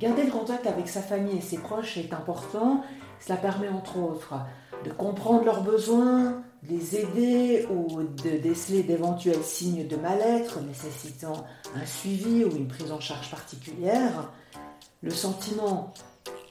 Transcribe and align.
Garder 0.00 0.24
le 0.24 0.30
contact 0.30 0.66
avec 0.66 0.88
sa 0.88 1.02
famille 1.02 1.38
et 1.38 1.40
ses 1.40 1.58
proches 1.58 1.96
est 1.96 2.12
important. 2.12 2.82
Cela 3.20 3.36
permet 3.36 3.68
entre 3.68 3.98
autres 3.98 4.34
de 4.84 4.90
comprendre 4.90 5.44
leurs 5.44 5.62
besoins, 5.62 6.42
de 6.62 6.68
les 6.68 6.96
aider 6.96 7.66
ou 7.68 8.02
de 8.02 8.38
déceler 8.38 8.84
d'éventuels 8.84 9.42
signes 9.42 9.88
de 9.88 9.96
mal-être 9.96 10.60
nécessitant 10.60 11.44
un 11.74 11.84
suivi 11.84 12.44
ou 12.44 12.54
une 12.54 12.68
prise 12.68 12.92
en 12.92 13.00
charge 13.00 13.28
particulière. 13.28 14.30
Le 15.02 15.10
sentiment 15.10 15.92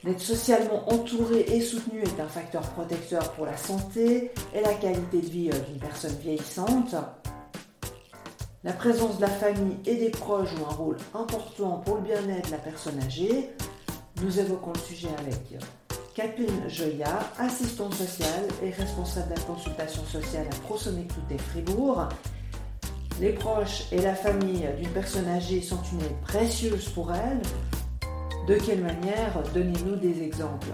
d'être 0.04 0.22
socialement 0.22 0.90
entouré 0.92 1.46
et 1.48 1.62
soutenu 1.62 2.02
est 2.02 2.20
un 2.20 2.28
facteur 2.28 2.62
protecteur 2.62 3.32
pour 3.32 3.46
la 3.46 3.58
santé 3.58 4.32
et 4.54 4.62
la 4.62 4.74
qualité 4.74 5.22
de 5.22 5.26
vie 5.26 5.50
euh, 5.50 5.60
d'une 5.70 5.80
personne 5.80 6.16
vieillissante. 6.22 6.96
La 8.68 8.74
présence 8.74 9.16
de 9.16 9.22
la 9.22 9.30
famille 9.30 9.78
et 9.86 9.96
des 9.96 10.10
proches 10.10 10.50
joue 10.50 10.66
un 10.70 10.74
rôle 10.74 10.98
important 11.14 11.78
pour 11.86 11.96
le 11.96 12.02
bien-être 12.02 12.48
de 12.48 12.52
la 12.52 12.58
personne 12.58 13.02
âgée. 13.02 13.50
Nous 14.22 14.42
évoquons 14.42 14.74
le 14.74 14.80
sujet 14.80 15.08
avec 15.20 15.58
Catherine 16.14 16.68
Joya, 16.68 17.18
assistante 17.40 17.94
sociale 17.94 18.44
et 18.62 18.72
responsable 18.72 19.30
de 19.30 19.36
la 19.36 19.42
consultation 19.46 20.04
sociale 20.04 20.48
à 20.52 20.56
ProSonic 20.64 21.08
Touté 21.08 21.38
Fribourg. 21.38 22.10
Les 23.22 23.32
proches 23.32 23.86
et 23.94 24.02
la 24.02 24.14
famille 24.14 24.68
d'une 24.78 24.90
personne 24.90 25.30
âgée 25.30 25.62
sont 25.62 25.82
une 25.94 26.02
aide 26.02 26.20
précieuse 26.24 26.90
pour 26.90 27.14
elle. 27.14 27.40
De 28.50 28.56
quelle 28.56 28.82
manière 28.82 29.44
Donnez-nous 29.54 29.96
des 29.96 30.22
exemples? 30.24 30.74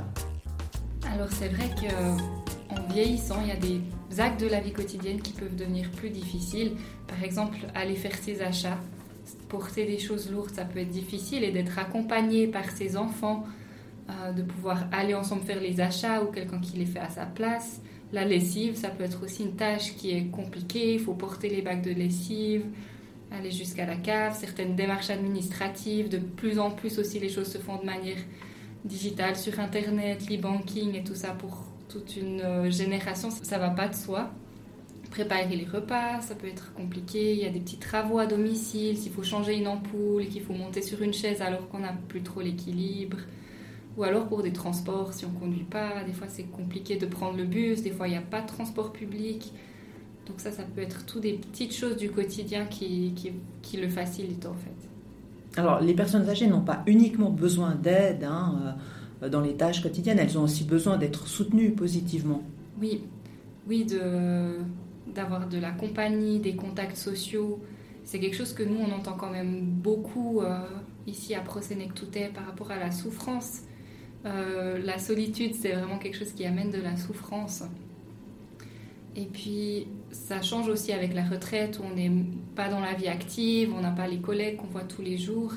Alors 1.14 1.30
c'est 1.32 1.50
vrai 1.50 1.70
qu'en 1.80 2.88
vieillissant, 2.92 3.36
il 3.44 3.50
y 3.50 3.52
a 3.52 3.56
des 3.56 3.82
actes 4.20 4.42
de 4.42 4.48
la 4.48 4.60
vie 4.60 4.72
quotidienne 4.72 5.22
qui 5.22 5.34
peuvent 5.34 5.56
devenir 5.56 5.90
plus 5.92 6.10
difficiles. 6.10 6.74
Par 7.08 7.24
exemple, 7.24 7.58
aller 7.76 7.96
faire 7.96 8.16
ses 8.16 8.42
achats, 8.42 8.80
porter 9.50 9.86
des 9.86 10.00
choses 10.00 10.32
lourdes, 10.32 10.52
ça 10.52 10.66
peut 10.66 10.80
être 10.80 10.90
difficile 10.90 11.44
et 11.44 11.52
d'être 11.52 11.78
accompagné 11.80 12.48
par 12.48 12.70
ses 12.72 12.98
enfants 12.98 13.46
euh, 14.10 14.34
de 14.34 14.42
pouvoir 14.42 14.86
aller 14.92 15.14
ensemble 15.14 15.44
faire 15.44 15.62
les 15.62 15.80
achats 15.80 16.24
ou 16.24 16.28
quelqu'un 16.28 16.60
qui 16.60 16.78
les 16.78 16.86
fait 16.86 17.00
à 17.00 17.10
sa 17.10 17.26
place. 17.26 17.82
La 18.12 18.26
lessive, 18.26 18.76
ça 18.76 18.90
peut 18.90 19.04
être 19.04 19.24
aussi 19.24 19.44
une 19.44 19.56
tâche 19.56 19.96
qui 19.96 20.12
est 20.12 20.26
compliquée. 20.26 20.96
Il 20.96 21.00
faut 21.00 21.14
porter 21.14 21.50
les 21.50 21.62
bacs 21.62 21.82
de 21.82 21.92
lessive, 21.92 22.66
aller 23.32 23.50
jusqu'à 23.50 23.86
la 23.86 23.96
cave, 23.96 24.38
certaines 24.38 24.76
démarches 24.76 25.10
administratives. 25.10 26.10
De 26.10 26.18
plus 26.18 26.60
en 26.60 26.70
plus 26.70 27.00
aussi, 27.00 27.20
les 27.20 27.30
choses 27.30 27.52
se 27.52 27.58
font 27.58 27.78
de 27.78 27.86
manière 27.86 28.18
digitale 28.86 29.36
sur 29.36 29.60
Internet, 29.60 30.30
l'e-banking 30.30 30.96
et 30.96 31.04
tout 31.04 31.16
ça 31.16 31.30
pour 31.30 31.73
toute 31.94 32.18
une 32.18 32.42
euh, 32.42 32.72
génération. 32.72 33.30
Ça 33.30 33.58
va 33.60 33.70
pas 33.70 33.88
de 33.88 33.96
soi. 33.96 34.32
Préparer 35.12 35.56
les 35.56 35.66
repas, 35.66 36.22
ça 36.22 36.34
peut 36.34 36.48
être 36.48 36.74
compliqué. 36.74 37.34
Il 37.34 37.40
y 37.40 37.46
a 37.46 37.50
des 37.50 37.60
petits 37.60 37.78
travaux 37.78 38.18
à 38.18 38.26
domicile, 38.26 38.98
s'il 38.98 39.12
faut 39.12 39.22
changer 39.22 39.56
une 39.56 39.68
ampoule, 39.68 40.26
qu'il 40.26 40.42
faut 40.42 40.54
monter 40.54 40.82
sur 40.82 41.02
une 41.04 41.14
chaise 41.14 41.42
alors 41.42 41.70
qu'on 41.70 41.80
n'a 41.80 41.94
plus 42.08 42.24
trop 42.24 42.42
l'équilibre. 42.42 43.18
Ou 43.96 44.04
alors 44.04 44.28
pour 44.28 44.42
des 44.42 44.52
transports, 44.52 45.14
si 45.14 45.24
on 45.26 45.30
ne 45.30 45.38
conduit 45.38 45.66
pas, 45.66 46.04
des 46.04 46.14
fois 46.14 46.28
c'est 46.28 46.46
compliqué 46.46 46.96
de 46.96 47.06
prendre 47.06 47.38
le 47.38 47.44
bus, 47.44 47.84
des 47.84 47.92
fois 47.92 48.08
il 48.08 48.12
n'y 48.12 48.18
a 48.18 48.22
pas 48.22 48.42
de 48.42 48.48
transport 48.48 48.92
public. 48.92 49.54
Donc 50.26 50.40
ça, 50.40 50.52
ça 50.52 50.64
peut 50.64 50.82
être 50.82 51.06
tout 51.06 51.20
des 51.20 51.34
petites 51.34 51.76
choses 51.76 51.98
du 51.98 52.10
quotidien 52.10 52.66
qui, 52.66 53.14
le 53.80 53.90
facilitent 53.90 54.48
en 54.48 54.56
fait. 54.56 55.60
Alors 55.60 55.80
les 55.80 55.94
personnes 55.94 56.28
âgées 56.28 56.48
n'ont 56.48 56.62
pas 56.62 56.82
uniquement 56.88 57.30
besoin 57.30 57.76
d'aide 57.76 58.24
hein, 58.24 58.60
euh, 58.66 58.72
dans 59.30 59.42
les 59.42 59.54
tâches 59.54 59.82
quotidiennes, 59.82 60.20
elles 60.20 60.38
ont 60.38 60.44
aussi 60.44 60.64
besoin 60.64 60.98
d'être 60.98 61.28
soutenues 61.28 61.72
positivement. 61.72 62.44
Oui, 62.82 63.04
oui, 63.68 63.86
d'avoir 65.08 65.48
de 65.48 65.58
la 65.58 65.72
compagnie, 65.72 66.40
des 66.40 66.56
contacts 66.56 66.98
sociaux. 66.98 67.62
C'est 68.04 68.20
quelque 68.20 68.36
chose 68.36 68.54
que 68.54 68.64
nous, 68.64 68.78
on 68.78 68.92
entend 68.92 69.14
quand 69.14 69.32
même 69.32 69.62
beaucoup 69.62 70.42
euh, 70.42 70.60
ici 71.08 71.36
à 71.36 71.40
Prosénectoutet 71.40 72.32
par 72.34 72.46
rapport 72.46 72.72
à 72.72 72.78
la 72.78 72.92
souffrance. 72.92 73.62
Euh, 74.26 74.80
la 74.84 75.00
solitude, 75.00 75.54
c'est 75.56 75.72
vraiment 75.72 75.98
quelque 75.98 76.18
chose 76.18 76.32
qui 76.34 76.46
amène 76.46 76.72
de 76.72 76.82
la 76.82 76.98
souffrance. 76.98 77.64
Et 79.16 79.26
puis, 79.26 79.88
ça 80.12 80.42
change 80.42 80.68
aussi 80.68 80.92
avec 80.92 81.14
la 81.14 81.24
retraite 81.24 81.80
où 81.80 81.84
on 81.84 81.96
n'est 81.96 82.12
pas 82.56 82.70
dans 82.70 82.80
la 82.80 82.94
vie 82.94 83.08
active, 83.08 83.74
on 83.76 83.82
n'a 83.82 83.92
pas 83.92 84.08
les 84.08 84.20
collègues 84.20 84.58
qu'on 84.58 84.68
voit 84.68 84.84
tous 84.84 85.02
les 85.02 85.18
jours, 85.18 85.54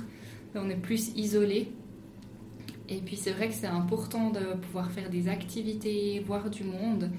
on 0.54 0.68
est 0.68 0.76
plus 0.76 1.12
isolé. 1.16 1.72
Et 2.88 2.98
puis, 2.98 3.16
c'est 3.16 3.32
vrai 3.32 3.48
que 3.48 3.54
c'est 3.54 3.66
important 3.66 4.30
de 4.30 4.54
pouvoir 4.54 4.90
faire 4.90 5.10
des 5.10 5.28
activités, 5.28 6.22
voir 6.24 6.50
du 6.50 6.64
monde. 6.64 7.10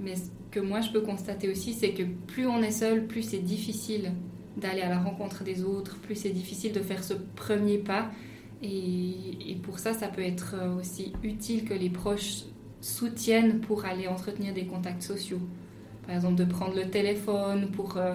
Mais 0.00 0.16
ce 0.16 0.28
que 0.50 0.60
moi, 0.60 0.80
je 0.80 0.90
peux 0.90 1.00
constater 1.00 1.50
aussi, 1.50 1.72
c'est 1.72 1.90
que 1.90 2.02
plus 2.02 2.46
on 2.46 2.62
est 2.62 2.70
seul, 2.70 3.06
plus 3.06 3.22
c'est 3.22 3.38
difficile 3.38 4.12
d'aller 4.56 4.82
à 4.82 4.88
la 4.88 4.98
rencontre 4.98 5.44
des 5.44 5.62
autres, 5.62 5.98
plus 5.98 6.14
c'est 6.14 6.30
difficile 6.30 6.72
de 6.72 6.80
faire 6.80 7.02
ce 7.04 7.14
premier 7.14 7.78
pas. 7.78 8.10
Et, 8.62 9.56
pour 9.62 9.78
ça, 9.78 9.92
ça 9.92 10.08
peut 10.08 10.22
être 10.22 10.56
aussi 10.78 11.12
utile 11.22 11.64
que 11.64 11.74
les 11.74 11.90
proches 11.90 12.44
soutiennent 12.80 13.60
pour 13.60 13.84
aller 13.84 14.08
entretenir 14.08 14.52
des 14.52 14.66
contacts 14.66 15.02
sociaux. 15.02 15.40
Par 16.06 16.14
exemple, 16.14 16.36
de 16.36 16.44
prendre 16.44 16.74
le 16.74 16.88
téléphone 16.88 17.70
pour 17.70 17.96
euh, 17.96 18.14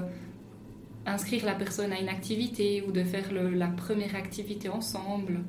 inscrire 1.06 1.46
la 1.46 1.54
personne 1.54 1.92
à 1.94 2.00
une 2.00 2.10
activité 2.10 2.84
ou 2.88 2.92
de 2.92 3.04
faire 3.04 3.31
la 3.31 3.68
première 3.68 4.16
activité 4.16 4.70
ensemble, 4.70 5.42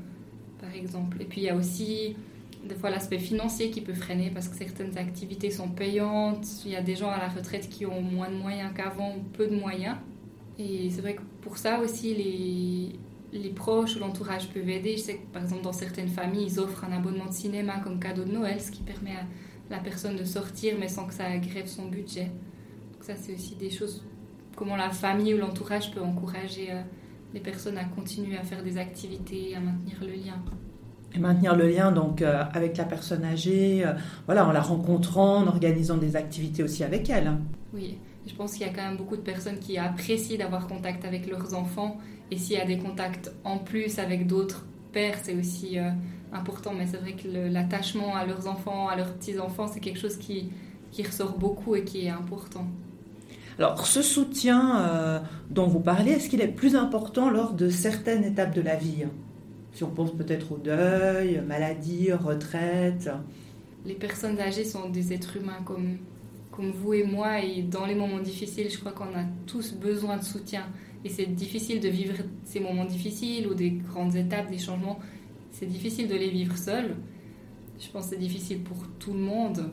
par 0.65 0.75
exemple. 0.75 1.21
Et 1.21 1.25
puis 1.25 1.43
il 1.43 1.45
y 1.45 1.51
a 1.51 1.57
aussi 1.57 2.17
des 2.65 2.75
fois 2.75 2.91
l'aspect 2.91 3.19
financier 3.19 3.71
qui 3.71 3.81
peut 3.81 3.95
freiner 3.95 4.31
parce 4.31 4.49
que 4.49 4.57
certaines 4.57 4.97
activités 4.97 5.51
sont 5.51 5.69
payantes. 5.69 6.47
Il 6.65 6.73
y 6.73 6.77
a 6.77 6.83
des 6.83 6.97
gens 6.97 7.11
à 7.11 7.19
la 7.19 7.29
retraite 7.29 7.69
qui 7.69 7.85
ont 7.87 8.01
moins 8.01 8.31
de 8.31 8.37
moyens 8.37 8.71
qu'avant, 8.75 9.17
peu 9.35 9.47
de 9.47 9.55
moyens. 9.55 9.97
Et 10.59 10.89
c'est 10.91 11.01
vrai 11.01 11.15
que 11.15 11.23
pour 11.43 11.59
ça 11.59 11.81
aussi, 11.81 12.15
les, 12.15 13.39
les 13.39 13.51
proches 13.51 13.97
ou 13.97 13.99
l'entourage 13.99 14.49
peuvent 14.49 14.69
aider. 14.69 14.97
Je 14.97 15.03
sais 15.03 15.17
que 15.17 15.27
par 15.33 15.43
exemple 15.43 15.63
dans 15.63 15.73
certaines 15.73 16.09
familles, 16.09 16.47
ils 16.47 16.61
offrent 16.61 16.85
un 16.85 16.93
abonnement 16.93 17.27
de 17.27 17.33
cinéma 17.35 17.81
comme 17.81 17.99
cadeau 17.99 18.25
de 18.25 18.33
Noël, 18.33 18.61
ce 18.61 18.71
qui 18.71 18.83
permet 18.83 19.13
à 19.13 19.25
la 19.71 19.79
personne 19.79 20.17
de 20.17 20.25
sortir 20.25 20.75
mais 20.79 20.89
sans 20.89 21.07
que 21.07 21.15
ça 21.15 21.37
grève 21.39 21.67
son 21.67 21.87
budget. 21.87 22.31
Donc 22.93 23.03
ça 23.03 23.15
c'est 23.17 23.35
aussi 23.35 23.57
des 23.57 23.71
choses, 23.71 24.05
comment 24.57 24.77
la 24.77 24.91
famille 24.91 25.35
ou 25.35 25.39
l'entourage 25.39 25.91
peut 25.91 26.01
encourager 26.01 26.71
euh, 26.71 26.83
les 27.35 27.41
personnes 27.41 27.77
à 27.77 27.85
continuer 27.85 28.39
à 28.39 28.45
faire 28.45 28.63
des 28.63 28.79
activités, 28.79 29.57
à 29.57 29.61
maintenir 29.61 29.97
le 30.01 30.13
lien. 30.13 30.41
Et 31.13 31.19
maintenir 31.19 31.57
le 31.57 31.69
lien 31.69 31.93
donc 31.93 32.23
euh, 32.23 32.45
avec 32.53 32.77
la 32.77 32.85
personne 32.85 33.25
âgée, 33.25 33.85
euh, 33.85 33.93
voilà, 34.27 34.47
en 34.47 34.53
la 34.53 34.61
rencontrant, 34.61 35.39
en 35.39 35.47
organisant 35.49 35.97
des 35.97 36.17
activités 36.17 36.63
aussi 36.63 36.85
avec 36.85 37.11
elle. 37.11 37.37
Oui, 37.73 37.99
je 38.27 38.35
pense 38.35 38.53
qu'il 38.53 38.63
y 38.63 38.71
a 38.71 38.73
quand 38.73 38.83
même 38.83 38.97
beaucoup 38.97 39.17
de 39.17 39.23
personnes 39.23 39.59
qui 39.59 39.77
apprécient 39.77 40.39
d'avoir 40.39 40.69
contact 40.69 41.05
avec 41.05 41.29
leurs 41.29 41.55
enfants. 41.55 41.99
Et 42.31 42.39
s'il 42.39 42.57
y 42.57 42.61
a 42.61 42.65
des 42.65 42.79
contacts 42.79 43.33
en 43.43 43.59
plus 43.59 43.99
avec 43.99 44.27
d'autres 44.27 44.65
pères, 44.93 45.19
c'est 45.23 45.35
aussi 45.35 45.79
euh, 45.79 45.91
important. 46.33 46.73
Mais 46.73 46.87
c'est 46.87 46.99
vrai 46.99 47.13
que 47.15 47.29
l'attachement 47.29 48.15
à 48.15 48.25
leurs 48.25 48.47
enfants, 48.47 48.89
à 48.89 48.97
leurs 48.97 49.13
petits-enfants, 49.15 49.67
c'est 49.67 49.81
quelque 49.81 49.99
chose 49.99 50.17
qui, 50.17 50.51
qui 50.93 51.03
ressort 51.03 51.37
beaucoup 51.37 51.75
et 51.75 51.85
qui 51.85 52.07
est 52.07 52.11
important. 52.11 52.67
Alors, 53.59 53.87
ce 53.87 54.03
soutien 54.03 54.81
euh, 54.81 55.21
dont 55.51 55.67
vous 55.67 55.81
parlez, 55.81 56.13
est-ce 56.13 56.29
qu'il 56.29 56.41
est 56.41 56.49
plus 56.49 56.75
important 56.75 57.31
lors 57.31 57.53
de 57.53 57.71
certaines 57.71 58.25
étapes 58.25 58.55
de 58.55 58.61
la 58.61 58.77
vie 58.77 59.05
Si 59.73 59.85
on 59.85 59.91
pense 59.91 60.13
peut-être 60.13 60.53
au 60.53 60.57
deuil, 60.57 61.41
maladie, 61.47 62.13
retraite. 62.13 63.11
Les 63.85 63.95
personnes 63.95 64.41
âgées 64.41 64.65
sont 64.65 64.89
des 64.89 65.13
êtres 65.13 65.37
humains 65.37 65.63
comme 65.65 65.99
comme 66.57 66.71
vous 66.71 66.95
et 66.95 67.03
moi, 67.05 67.41
et 67.41 67.63
dans 67.63 67.85
les 67.85 67.97
moments 67.97 68.21
difficiles, 68.21 68.71
je 68.71 68.79
crois 68.79 68.93
qu'on 68.93 69.07
a 69.07 69.25
tous 69.47 69.75
besoin 69.75 70.17
de 70.19 70.23
soutien. 70.23 70.67
Et 71.05 71.09
c'est 71.09 71.27
difficile 71.27 71.81
de 71.81 71.89
vivre 71.89 72.15
ces 72.45 72.61
moments 72.61 72.85
difficiles 72.85 73.49
ou 73.49 73.55
des 73.55 73.73
grandes 73.73 74.15
étapes, 74.15 74.51
des 74.51 74.59
changements. 74.59 75.01
C'est 75.51 75.67
difficile 75.67 76.07
de 76.07 76.15
les 76.15 76.31
vivre 76.31 76.57
seul. 76.57 76.97
Je 77.81 77.89
pense 77.91 78.05
que 78.05 78.11
c'est 78.11 78.21
difficile 78.21 78.61
pour 78.61 78.77
tout 78.99 79.13
le 79.13 79.19
monde. 79.19 79.71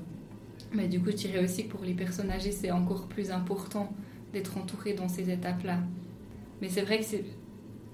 Mais 0.74 0.88
du 0.88 1.00
coup, 1.00 1.12
je 1.12 1.18
dirais 1.18 1.44
aussi 1.44 1.66
que 1.66 1.72
pour 1.72 1.84
les 1.84 1.94
personnes 1.94 2.32
âgées, 2.32 2.52
c'est 2.52 2.72
encore 2.72 3.08
plus 3.08 3.32
important 3.32 3.92
d'être 4.34 4.58
entouré 4.58 4.94
dans 4.94 5.10
ces 5.10 5.30
étapes-là. 5.30 5.80
Mais 6.62 6.70
c'est 6.70 6.82
vrai 6.82 7.00
que 7.00 7.06
c'est 7.06 7.26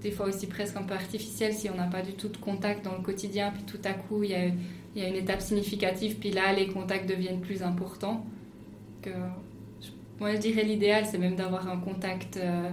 des 0.02 0.12
fois 0.12 0.26
aussi 0.26 0.46
presque 0.46 0.76
un 0.76 0.82
peu 0.82 0.94
artificiel 0.94 1.52
si 1.52 1.68
on 1.68 1.74
n'a 1.74 1.88
pas 1.88 2.02
du 2.02 2.12
tout 2.12 2.28
de 2.28 2.36
contact 2.36 2.84
dans 2.84 2.94
le 2.96 3.02
quotidien, 3.02 3.50
puis 3.50 3.64
tout 3.64 3.80
à 3.84 3.92
coup, 3.94 4.22
il 4.22 4.30
y 4.30 4.34
a, 4.34 5.08
une 5.08 5.16
étape 5.16 5.40
significative, 5.40 6.16
puis 6.18 6.30
là, 6.30 6.52
les 6.52 6.68
contacts 6.68 7.08
deviennent 7.08 7.40
plus 7.40 7.62
importants 7.62 8.24
moi 10.20 10.34
je 10.34 10.38
dirais 10.38 10.64
l'idéal 10.64 11.04
c'est 11.06 11.18
même 11.18 11.36
d'avoir 11.36 11.68
un 11.68 11.78
contact 11.78 12.36
euh, 12.36 12.70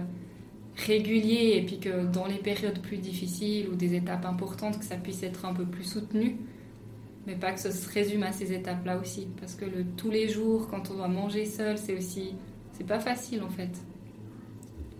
régulier 0.76 1.54
et 1.56 1.62
puis 1.62 1.78
que 1.78 2.06
dans 2.06 2.26
les 2.26 2.38
périodes 2.38 2.80
plus 2.80 2.98
difficiles 2.98 3.68
ou 3.68 3.76
des 3.76 3.94
étapes 3.94 4.26
importantes 4.26 4.78
que 4.78 4.84
ça 4.84 4.96
puisse 4.96 5.22
être 5.22 5.44
un 5.44 5.54
peu 5.54 5.64
plus 5.64 5.84
soutenu 5.84 6.36
mais 7.26 7.34
pas 7.34 7.52
que 7.52 7.60
ça 7.60 7.70
se 7.70 7.88
résume 7.92 8.22
à 8.22 8.32
ces 8.32 8.52
étapes 8.52 8.84
là 8.84 8.98
aussi 8.98 9.28
parce 9.40 9.54
que 9.54 9.64
le 9.64 9.84
tous 9.96 10.10
les 10.10 10.28
jours 10.28 10.68
quand 10.68 10.90
on 10.90 10.94
doit 10.94 11.08
manger 11.08 11.44
seul 11.44 11.78
c'est 11.78 11.96
aussi 11.96 12.34
c'est 12.72 12.86
pas 12.86 13.00
facile 13.00 13.42
en 13.42 13.50
fait 13.50 13.70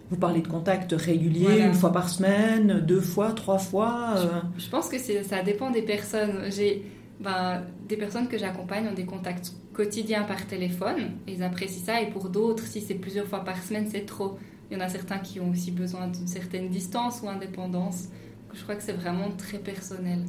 vous 0.09 0.17
parlez 0.17 0.41
de 0.41 0.47
contact 0.47 0.93
régulier, 0.93 1.63
une 1.63 1.75
fois 1.75 1.91
par 1.91 2.09
semaine, 2.09 2.81
deux 2.87 3.01
fois, 3.01 3.33
trois 3.33 3.59
fois 3.59 4.15
euh. 4.19 4.41
je, 4.57 4.69
pense 4.69 4.89
que 4.89 4.99
ça 4.99 5.43
dépend 5.43 5.73
des 5.73 5.83
personnes. 5.83 6.45
J'ai 6.49 6.85
ben, 7.19 7.63
des 7.89 7.97
personnes 7.97 8.29
que 8.29 8.39
j'accompagne 8.39 8.87
ont 8.89 8.95
des 8.95 9.05
contacts 9.05 9.53
quotidiens 9.73 10.23
par 10.23 10.47
téléphone, 10.47 11.13
ils 11.27 11.43
apprécient 11.43 11.85
ça, 11.85 12.01
et 12.01 12.11
pour 12.11 12.29
d'autres, 12.29 12.65
si 12.65 12.81
c'est 12.81 12.95
plusieurs 12.95 13.27
fois 13.27 13.41
par 13.41 13.63
semaine, 13.63 13.89
c'est 13.91 14.07
trop. 14.07 14.39
Il 14.71 14.77
y 14.77 14.81
en 14.81 14.85
a 14.85 14.89
certains 14.89 15.19
qui 15.19 15.41
ont 15.41 15.51
aussi 15.51 15.71
besoin 15.71 16.09
d'une 16.09 16.27
certaine 16.27 16.69
distance 16.69 17.21
ou 17.23 17.29
indépendance. 17.29 18.09
je 18.53 18.63
crois 18.63 18.75
que 18.75 18.83
c'est 18.83 18.93
vraiment 18.93 19.31
très 19.37 19.59
personnel. 19.59 20.25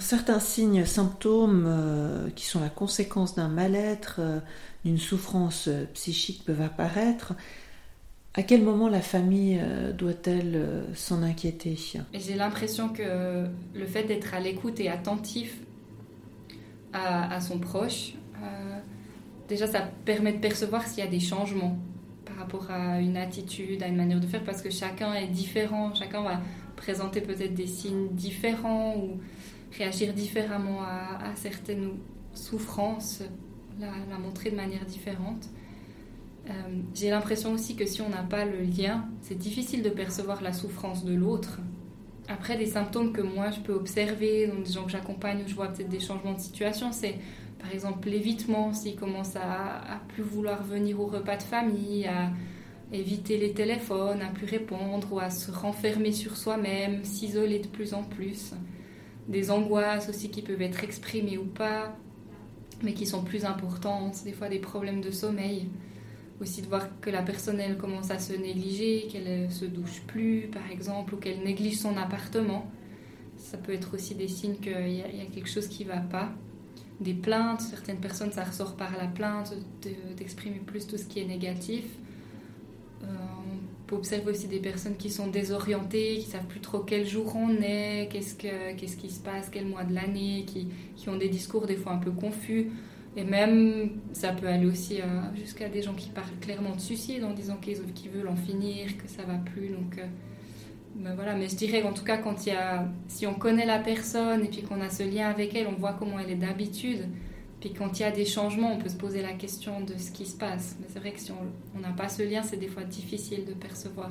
Certains 0.00 0.40
signes, 0.40 0.86
symptômes 0.86 1.66
euh, 1.68 2.30
qui 2.34 2.46
sont 2.46 2.60
la 2.60 2.70
conséquence 2.70 3.34
d'un 3.34 3.48
mal-être, 3.48 4.16
euh, 4.18 4.40
d'une 4.84 4.96
souffrance 4.96 5.68
euh, 5.68 5.84
psychique 5.92 6.42
peuvent 6.44 6.62
apparaître. 6.62 7.34
À 8.32 8.42
quel 8.42 8.62
moment 8.62 8.88
la 8.88 9.02
famille 9.02 9.60
doit-elle 9.98 10.84
s'en 10.94 11.24
inquiéter? 11.24 11.76
J'ai 12.14 12.36
l'impression 12.36 12.88
que 12.88 13.48
le 13.74 13.86
fait 13.86 14.04
d'être 14.04 14.34
à 14.34 14.38
l'écoute 14.38 14.78
et 14.78 14.88
attentif 14.88 15.56
à, 16.92 17.40
son 17.40 17.58
proche, 17.58 18.12
déjà 19.48 19.66
ça 19.66 19.80
permet 20.04 20.32
de 20.32 20.38
percevoir 20.38 20.86
s'il 20.86 21.02
y 21.02 21.06
a 21.08 21.10
des 21.10 21.18
changements 21.18 21.76
par 22.24 22.36
rapport 22.36 22.70
à 22.70 23.00
une 23.00 23.16
attitude, 23.16 23.82
à 23.82 23.88
une 23.88 23.96
manière 23.96 24.20
de 24.20 24.26
faire, 24.28 24.44
parce 24.44 24.62
que 24.62 24.70
chacun 24.70 25.12
est 25.14 25.26
différent, 25.26 25.92
chacun 25.92 26.22
va 26.22 26.40
présenter 26.76 27.20
peut-être 27.20 27.54
des 27.54 27.66
signes 27.66 28.10
différents 28.12 28.94
ou 28.96 29.18
réagir 29.76 30.12
différemment 30.12 30.82
à, 30.82 31.34
certaines 31.36 31.92
souffrances, 32.34 33.22
la, 33.78 34.18
montrer 34.18 34.50
de 34.50 34.56
manière 34.56 34.84
différente. 34.84 35.48
Euh, 36.48 36.52
j'ai 36.94 37.10
l'impression 37.10 37.52
aussi 37.52 37.76
que 37.76 37.86
si 37.86 38.02
on 38.02 38.08
n'a 38.08 38.22
pas 38.22 38.44
le 38.44 38.62
lien, 38.62 39.06
c'est 39.20 39.38
difficile 39.38 39.82
de 39.82 39.90
percevoir 39.90 40.42
la 40.42 40.52
souffrance 40.52 41.04
de 41.04 41.14
l'autre. 41.14 41.60
Après, 42.28 42.56
des 42.56 42.66
symptômes 42.66 43.12
que 43.12 43.20
moi 43.20 43.50
je 43.50 43.60
peux 43.60 43.72
observer, 43.72 44.46
dans 44.46 44.60
des 44.60 44.72
gens 44.72 44.84
que 44.84 44.90
j'accompagne, 44.90 45.42
je 45.46 45.54
vois 45.54 45.68
peut-être 45.68 45.88
des 45.88 46.00
changements 46.00 46.34
de 46.34 46.40
situation, 46.40 46.92
c'est 46.92 47.16
par 47.58 47.72
exemple 47.72 48.08
l'évitement, 48.08 48.72
s'il 48.72 48.96
commence 48.96 49.36
à, 49.36 49.94
à 49.94 49.98
plus 50.08 50.22
vouloir 50.22 50.62
venir 50.62 51.00
au 51.00 51.06
repas 51.06 51.36
de 51.36 51.42
famille, 51.42 52.06
à 52.06 52.30
éviter 52.92 53.36
les 53.36 53.52
téléphones, 53.52 54.22
à 54.22 54.28
plus 54.28 54.46
répondre 54.46 55.12
ou 55.12 55.18
à 55.20 55.30
se 55.30 55.50
renfermer 55.50 56.12
sur 56.12 56.36
soi-même, 56.36 57.04
s'isoler 57.04 57.58
de 57.58 57.68
plus 57.68 57.94
en 57.94 58.02
plus 58.02 58.54
des 59.30 59.50
angoisses 59.50 60.08
aussi 60.08 60.28
qui 60.28 60.42
peuvent 60.42 60.60
être 60.60 60.84
exprimées 60.84 61.38
ou 61.38 61.44
pas, 61.44 61.96
mais 62.82 62.92
qui 62.92 63.06
sont 63.06 63.22
plus 63.22 63.44
importantes, 63.44 64.24
des 64.24 64.32
fois 64.32 64.48
des 64.48 64.58
problèmes 64.58 65.00
de 65.00 65.10
sommeil. 65.10 65.68
Aussi 66.40 66.62
de 66.62 66.68
voir 66.68 66.88
que 67.00 67.10
la 67.10 67.22
personne, 67.22 67.60
elle 67.60 67.76
commence 67.76 68.10
à 68.10 68.18
se 68.18 68.32
négliger, 68.32 69.08
qu'elle 69.12 69.50
se 69.50 69.66
douche 69.66 70.00
plus, 70.06 70.48
par 70.50 70.70
exemple, 70.70 71.14
ou 71.14 71.18
qu'elle 71.18 71.42
néglige 71.42 71.78
son 71.78 71.96
appartement. 71.98 72.70
Ça 73.36 73.58
peut 73.58 73.74
être 73.74 73.94
aussi 73.94 74.14
des 74.14 74.28
signes 74.28 74.56
qu'il 74.56 74.72
y, 74.72 75.02
a 75.02 75.26
quelque 75.32 75.48
chose 75.48 75.68
qui 75.68 75.84
ne 75.84 75.90
va 75.90 75.98
pas. 75.98 76.32
Des 76.98 77.12
plaintes, 77.12 77.60
certaines 77.60 78.00
personnes, 78.00 78.32
ça 78.32 78.44
ressort 78.44 78.74
par 78.74 78.96
la 78.96 79.06
plainte, 79.06 79.54
d'exprimer 80.16 80.60
plus 80.64 80.86
tout 80.86 80.96
ce 80.96 81.04
qui 81.04 81.20
est 81.20 81.26
négatif. 81.26 81.84
Peut 83.90 83.96
observer 83.96 84.30
aussi 84.30 84.46
des 84.46 84.60
personnes 84.60 84.96
qui 84.96 85.10
sont 85.10 85.26
désorientées, 85.26 86.18
qui 86.18 86.30
savent 86.30 86.46
plus 86.46 86.60
trop 86.60 86.78
quel 86.78 87.04
jour 87.04 87.34
on 87.34 87.50
est, 87.60 88.08
qu'est-ce, 88.08 88.36
que, 88.36 88.72
qu'est-ce 88.76 88.96
qui 88.96 89.10
se 89.10 89.18
passe, 89.18 89.48
quel 89.50 89.66
mois 89.66 89.82
de 89.82 89.92
l'année, 89.92 90.44
qui, 90.46 90.68
qui, 90.94 91.08
ont 91.08 91.16
des 91.16 91.28
discours 91.28 91.66
des 91.66 91.74
fois 91.74 91.94
un 91.94 91.98
peu 91.98 92.12
confus. 92.12 92.70
Et 93.16 93.24
même, 93.24 93.90
ça 94.12 94.32
peut 94.32 94.46
aller 94.46 94.66
aussi 94.66 95.00
euh, 95.00 95.04
jusqu'à 95.34 95.68
des 95.68 95.82
gens 95.82 95.94
qui 95.94 96.10
parlent 96.10 96.38
clairement 96.40 96.76
de 96.76 96.80
suicide 96.80 97.24
en 97.24 97.32
disant 97.32 97.56
qu'ils, 97.56 97.82
qu'ils 97.92 98.12
veulent 98.12 98.28
en 98.28 98.36
finir, 98.36 98.96
que 98.96 99.08
ça 99.08 99.24
va 99.24 99.34
plus. 99.38 99.70
Donc, 99.70 99.98
euh, 99.98 100.06
ben 100.94 101.16
voilà. 101.16 101.34
Mais 101.34 101.48
je 101.48 101.56
dirais 101.56 101.82
en 101.82 101.92
tout 101.92 102.04
cas, 102.04 102.18
quand 102.18 102.46
y 102.46 102.52
a, 102.52 102.86
si 103.08 103.26
on 103.26 103.34
connaît 103.34 103.66
la 103.66 103.80
personne 103.80 104.44
et 104.44 104.48
puis 104.48 104.62
qu'on 104.62 104.80
a 104.80 104.88
ce 104.88 105.02
lien 105.02 105.28
avec 105.28 105.52
elle, 105.56 105.66
on 105.66 105.74
voit 105.74 105.94
comment 105.94 106.20
elle 106.20 106.30
est 106.30 106.36
d'habitude. 106.36 107.08
Puis 107.60 107.72
quand 107.72 107.98
il 107.98 108.02
y 108.02 108.06
a 108.06 108.10
des 108.10 108.24
changements, 108.24 108.72
on 108.74 108.78
peut 108.78 108.88
se 108.88 108.96
poser 108.96 109.20
la 109.20 109.34
question 109.34 109.82
de 109.82 109.96
ce 109.98 110.10
qui 110.10 110.24
se 110.24 110.36
passe. 110.36 110.76
Mais 110.80 110.86
c'est 110.90 110.98
vrai 110.98 111.12
que 111.12 111.20
si 111.20 111.30
on 111.30 111.80
n'a 111.80 111.92
pas 111.92 112.08
ce 112.08 112.22
lien, 112.22 112.42
c'est 112.42 112.56
des 112.56 112.68
fois 112.68 112.84
difficile 112.84 113.44
de 113.44 113.52
percevoir 113.52 114.10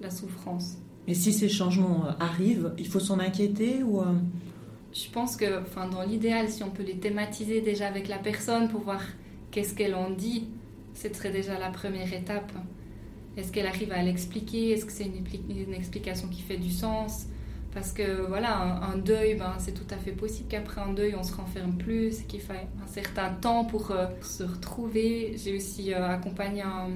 la 0.00 0.10
souffrance. 0.10 0.76
Et 1.06 1.14
si 1.14 1.32
ces 1.32 1.48
changements 1.48 2.06
euh, 2.06 2.12
arrivent, 2.18 2.72
il 2.78 2.86
faut 2.86 3.00
s'en 3.00 3.18
inquiéter 3.18 3.82
ou 3.82 4.00
euh? 4.00 4.14
Je 4.92 5.08
pense 5.10 5.36
que, 5.36 5.60
enfin, 5.60 5.88
dans 5.88 6.02
l'idéal, 6.02 6.48
si 6.48 6.64
on 6.64 6.70
peut 6.70 6.82
les 6.82 6.96
thématiser 6.96 7.60
déjà 7.60 7.86
avec 7.86 8.08
la 8.08 8.18
personne 8.18 8.68
pour 8.68 8.80
voir 8.80 9.02
qu'est-ce 9.52 9.74
qu'elle 9.74 9.94
en 9.94 10.10
dit, 10.10 10.48
ce 10.94 11.12
serait 11.12 11.30
déjà 11.30 11.58
la 11.58 11.70
première 11.70 12.12
étape. 12.12 12.52
Est-ce 13.36 13.52
qu'elle 13.52 13.66
arrive 13.66 13.92
à 13.92 14.02
l'expliquer? 14.02 14.72
Est-ce 14.72 14.84
que 14.84 14.92
c'est 14.92 15.04
une, 15.04 15.24
une 15.56 15.74
explication 15.74 16.26
qui 16.28 16.42
fait 16.42 16.56
du 16.56 16.70
sens? 16.70 17.26
Parce 17.72 17.92
que 17.92 18.26
voilà, 18.26 18.82
un, 18.82 18.98
deuil, 18.98 19.36
ben, 19.36 19.54
c'est 19.58 19.72
tout 19.72 19.94
à 19.94 19.96
fait 19.96 20.10
possible 20.10 20.48
qu'après 20.48 20.80
un 20.80 20.92
deuil, 20.92 21.14
on 21.16 21.22
se 21.22 21.32
renferme 21.34 21.74
plus, 21.76 22.22
qu'il 22.22 22.40
faille 22.40 22.66
un 22.82 22.86
certain 22.88 23.30
temps 23.30 23.64
pour 23.64 23.92
euh, 23.92 24.06
se 24.22 24.42
retrouver. 24.42 25.36
J'ai 25.36 25.56
aussi 25.56 25.94
euh, 25.94 26.08
accompagné 26.08 26.62
un 26.62 26.88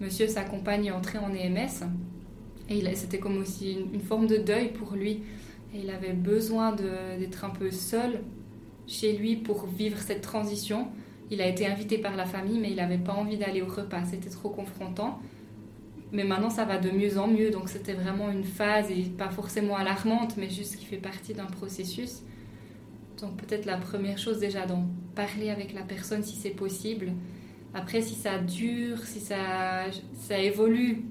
monsieur, 0.00 0.28
sa 0.28 0.44
compagne 0.44 0.92
entrée 0.92 1.18
en 1.18 1.32
EMS. 1.32 1.88
Et 2.68 2.94
c'était 2.94 3.18
comme 3.18 3.38
aussi 3.38 3.78
une, 3.92 4.00
forme 4.00 4.26
de 4.26 4.36
deuil 4.36 4.72
pour 4.72 4.94
lui. 4.94 5.22
Et 5.74 5.78
il 5.78 5.90
avait 5.90 6.12
besoin 6.12 6.72
d'être 6.72 7.44
un 7.44 7.50
peu 7.50 7.70
seul 7.70 8.20
chez 8.86 9.16
lui 9.16 9.36
pour 9.36 9.66
vivre 9.66 9.98
cette 9.98 10.20
transition. 10.20 10.88
Il 11.30 11.40
a 11.40 11.46
été 11.46 11.66
invité 11.66 11.98
par 11.98 12.16
la 12.16 12.24
famille, 12.26 12.58
mais 12.58 12.70
il 12.70 12.76
n'avait 12.76 12.98
pas 12.98 13.12
envie 13.12 13.36
d'aller 13.36 13.62
au 13.62 13.66
repas. 13.66 14.04
C'était 14.04 14.30
trop 14.30 14.50
confrontant. 14.50 15.20
Mais 16.12 16.24
maintenant, 16.24 16.50
ça 16.50 16.64
va 16.64 16.78
de 16.78 16.90
mieux 16.90 17.18
en 17.18 17.26
mieux. 17.26 17.50
Donc, 17.50 17.68
c'était 17.68 17.94
vraiment 17.94 18.30
une 18.30 18.44
phase, 18.44 18.90
et 18.90 19.02
pas 19.02 19.28
forcément 19.28 19.76
alarmante, 19.76 20.36
mais 20.36 20.48
juste 20.48 20.76
qui 20.76 20.84
fait 20.84 20.96
partie 20.96 21.34
d'un 21.34 21.46
processus. 21.46 22.22
Donc, 23.20 23.36
peut-être 23.36 23.66
la 23.66 23.76
première 23.76 24.18
chose, 24.18 24.38
déjà, 24.38 24.66
d'en 24.66 24.86
parler 25.14 25.50
avec 25.50 25.74
la 25.74 25.82
personne 25.82 26.22
si 26.22 26.36
c'est 26.36 26.50
possible. 26.50 27.12
Après, 27.74 28.00
si 28.00 28.14
ça 28.14 28.38
dure, 28.38 28.98
si 29.04 29.20
ça, 29.20 29.84
ça 30.14 30.38
évolue, 30.38 31.02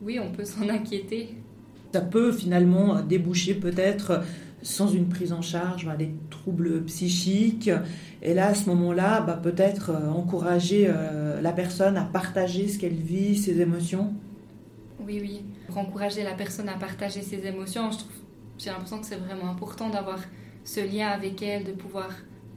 oui, 0.00 0.18
on 0.18 0.32
peut 0.32 0.44
s'en 0.44 0.68
inquiéter. 0.68 1.36
Ça 1.92 2.00
peut 2.00 2.32
finalement 2.32 3.00
déboucher 3.02 3.54
peut-être 3.54 4.22
sans 4.62 4.88
une 4.88 5.08
prise 5.08 5.32
en 5.32 5.42
charge, 5.42 5.88
des 5.98 6.14
troubles 6.30 6.84
psychiques. 6.84 7.70
Et 8.22 8.34
là, 8.34 8.48
à 8.48 8.54
ce 8.54 8.68
moment-là, 8.70 9.20
bah, 9.20 9.38
peut-être 9.42 9.90
euh, 9.90 10.10
encourager 10.10 10.86
euh, 10.88 11.40
la 11.40 11.52
personne 11.52 11.96
à 11.96 12.04
partager 12.04 12.68
ce 12.68 12.78
qu'elle 12.78 12.94
vit, 12.94 13.36
ses 13.36 13.60
émotions. 13.60 14.14
Oui, 15.04 15.18
oui. 15.20 15.44
Pour 15.66 15.78
encourager 15.78 16.22
la 16.22 16.34
personne 16.34 16.68
à 16.68 16.74
partager 16.74 17.22
ses 17.22 17.44
émotions, 17.46 17.90
je 17.90 17.98
trouve, 17.98 18.12
j'ai 18.58 18.70
l'impression 18.70 19.00
que 19.00 19.06
c'est 19.06 19.16
vraiment 19.16 19.50
important 19.50 19.90
d'avoir 19.90 20.20
ce 20.64 20.80
lien 20.80 21.08
avec 21.08 21.42
elle, 21.42 21.64
de 21.64 21.72
pouvoir 21.72 22.10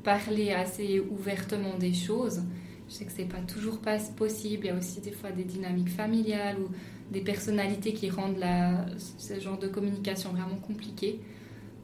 parler 0.03 0.51
assez 0.51 0.99
ouvertement 0.99 1.77
des 1.79 1.93
choses. 1.93 2.43
Je 2.87 2.93
sais 2.93 3.05
que 3.05 3.11
c'est 3.11 3.25
pas 3.25 3.39
toujours 3.39 3.79
pas 3.79 3.97
possible. 4.15 4.65
Il 4.65 4.67
y 4.67 4.69
a 4.69 4.77
aussi 4.77 5.01
des 5.01 5.11
fois 5.11 5.31
des 5.31 5.43
dynamiques 5.43 5.89
familiales 5.89 6.57
ou 6.59 6.69
des 7.11 7.21
personnalités 7.21 7.93
qui 7.93 8.11
rendent 8.11 8.43
ce 8.97 9.39
genre 9.39 9.57
de 9.57 9.67
communication 9.67 10.31
vraiment 10.31 10.57
compliqué. 10.57 11.19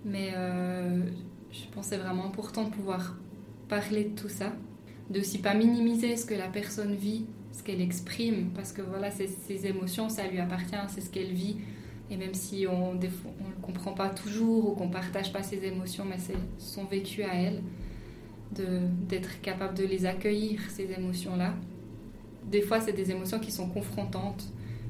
Mais 0.05 0.31
euh, 0.35 1.03
je 1.51 1.59
c'est 1.81 1.97
vraiment 1.97 2.25
important 2.25 2.65
de 2.65 2.69
pouvoir 2.69 3.17
parler 3.67 4.05
de 4.05 4.15
tout 4.15 4.29
ça, 4.29 4.53
de 5.09 5.19
aussi 5.19 5.39
pas 5.39 5.53
minimiser 5.53 6.15
ce 6.17 6.25
que 6.25 6.33
la 6.33 6.47
personne 6.47 6.95
vit, 6.95 7.25
ce 7.51 7.63
qu'elle 7.63 7.81
exprime, 7.81 8.49
parce 8.55 8.71
que 8.71 8.81
voilà, 8.81 9.11
ses, 9.11 9.65
émotions, 9.65 10.09
ça 10.09 10.27
lui 10.27 10.39
appartient, 10.39 10.75
c'est 10.89 11.01
ce 11.01 11.09
qu'elle 11.09 11.33
vit. 11.33 11.57
Et 12.09 12.17
même 12.17 12.33
si 12.33 12.65
on 12.67 12.95
ne 12.95 13.01
le 13.01 13.61
comprend 13.61 13.93
pas 13.93 14.09
toujours 14.09 14.69
ou 14.69 14.75
qu'on 14.75 14.89
partage 14.89 15.31
pas 15.31 15.43
ses 15.43 15.63
émotions, 15.63 16.03
mais 16.03 16.17
c'est 16.17 16.35
son 16.57 16.83
vécu 16.83 17.23
à 17.23 17.33
elle, 17.35 17.61
d'être 18.51 19.39
capable 19.41 19.77
de 19.77 19.85
les 19.85 20.05
accueillir, 20.05 20.59
ces 20.69 20.91
émotions-là. 20.91 21.53
Des 22.49 22.61
fois, 22.61 22.81
c'est 22.81 22.91
des 22.91 23.11
émotions 23.11 23.39
qui 23.39 23.51
sont 23.51 23.69
confrontantes. 23.69 24.43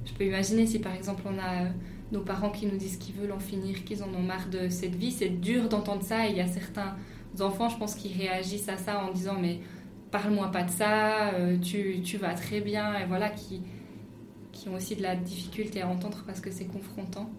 Je 0.05 0.13
peux 0.13 0.25
imaginer 0.25 0.65
si 0.65 0.79
par 0.79 0.95
exemple 0.95 1.21
on 1.25 1.37
a 1.37 1.67
nos 2.11 2.21
parents 2.21 2.49
qui 2.49 2.65
nous 2.65 2.77
disent 2.77 2.97
qu'ils 2.97 3.15
veulent 3.15 3.31
en 3.31 3.39
finir, 3.39 3.83
qu'ils 3.83 4.03
en 4.03 4.13
ont 4.13 4.21
marre 4.21 4.49
de 4.49 4.69
cette 4.69 4.95
vie. 4.95 5.11
C'est 5.11 5.29
dur 5.29 5.69
d'entendre 5.69 6.03
ça. 6.03 6.27
Et 6.27 6.31
il 6.31 6.37
y 6.37 6.41
a 6.41 6.47
certains 6.47 6.95
enfants, 7.39 7.69
je 7.69 7.77
pense, 7.77 7.95
qui 7.95 8.13
réagissent 8.13 8.69
à 8.69 8.77
ça 8.77 8.99
en 9.03 9.11
disant 9.11 9.37
Mais 9.39 9.59
parle-moi 10.11 10.51
pas 10.51 10.63
de 10.63 10.71
ça, 10.71 11.33
euh, 11.33 11.57
tu, 11.57 12.01
tu, 12.01 12.17
vas 12.17 12.33
très 12.33 12.61
bien. 12.61 12.99
Et 12.99 13.05
voilà, 13.05 13.29
qui, 13.29 13.61
qui 14.51 14.69
ont 14.69 14.75
aussi 14.75 14.95
de 14.95 15.01
la 15.01 15.15
difficulté 15.15 15.81
à 15.81 15.87
entendre 15.87 16.23
parce 16.25 16.41
que 16.41 16.51
c'est 16.51 16.65
confrontant. 16.65 17.29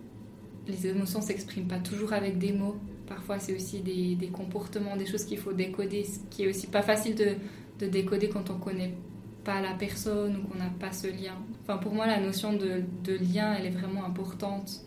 Les 0.66 0.86
émotions 0.86 1.20
s'expriment 1.20 1.68
pas 1.68 1.78
toujours 1.78 2.12
avec 2.12 2.38
des 2.38 2.52
mots. 2.52 2.76
Parfois, 3.06 3.38
c'est 3.38 3.54
aussi 3.54 3.80
des, 3.80 4.14
des, 4.14 4.28
comportements, 4.28 4.96
des 4.96 5.06
choses 5.06 5.24
qu'il 5.24 5.38
faut 5.38 5.52
décoder, 5.52 6.04
ce 6.04 6.20
qui 6.30 6.44
est 6.44 6.48
aussi 6.48 6.68
pas 6.68 6.82
facile 6.82 7.14
de, 7.14 7.34
de 7.80 7.86
décoder 7.86 8.28
quand 8.28 8.48
on 8.48 8.58
connaît 8.58 8.94
pas 9.44 9.60
la 9.60 9.74
personne 9.74 10.36
ou 10.36 10.48
qu'on 10.48 10.58
n'a 10.58 10.70
pas 10.80 10.92
ce 10.92 11.08
lien. 11.08 11.36
Enfin, 11.62 11.78
pour 11.78 11.94
moi, 11.94 12.06
la 12.06 12.20
notion 12.20 12.52
de, 12.52 12.82
de, 13.04 13.12
lien, 13.14 13.54
elle 13.58 13.66
est 13.66 13.70
vraiment 13.70 14.04
importante, 14.04 14.82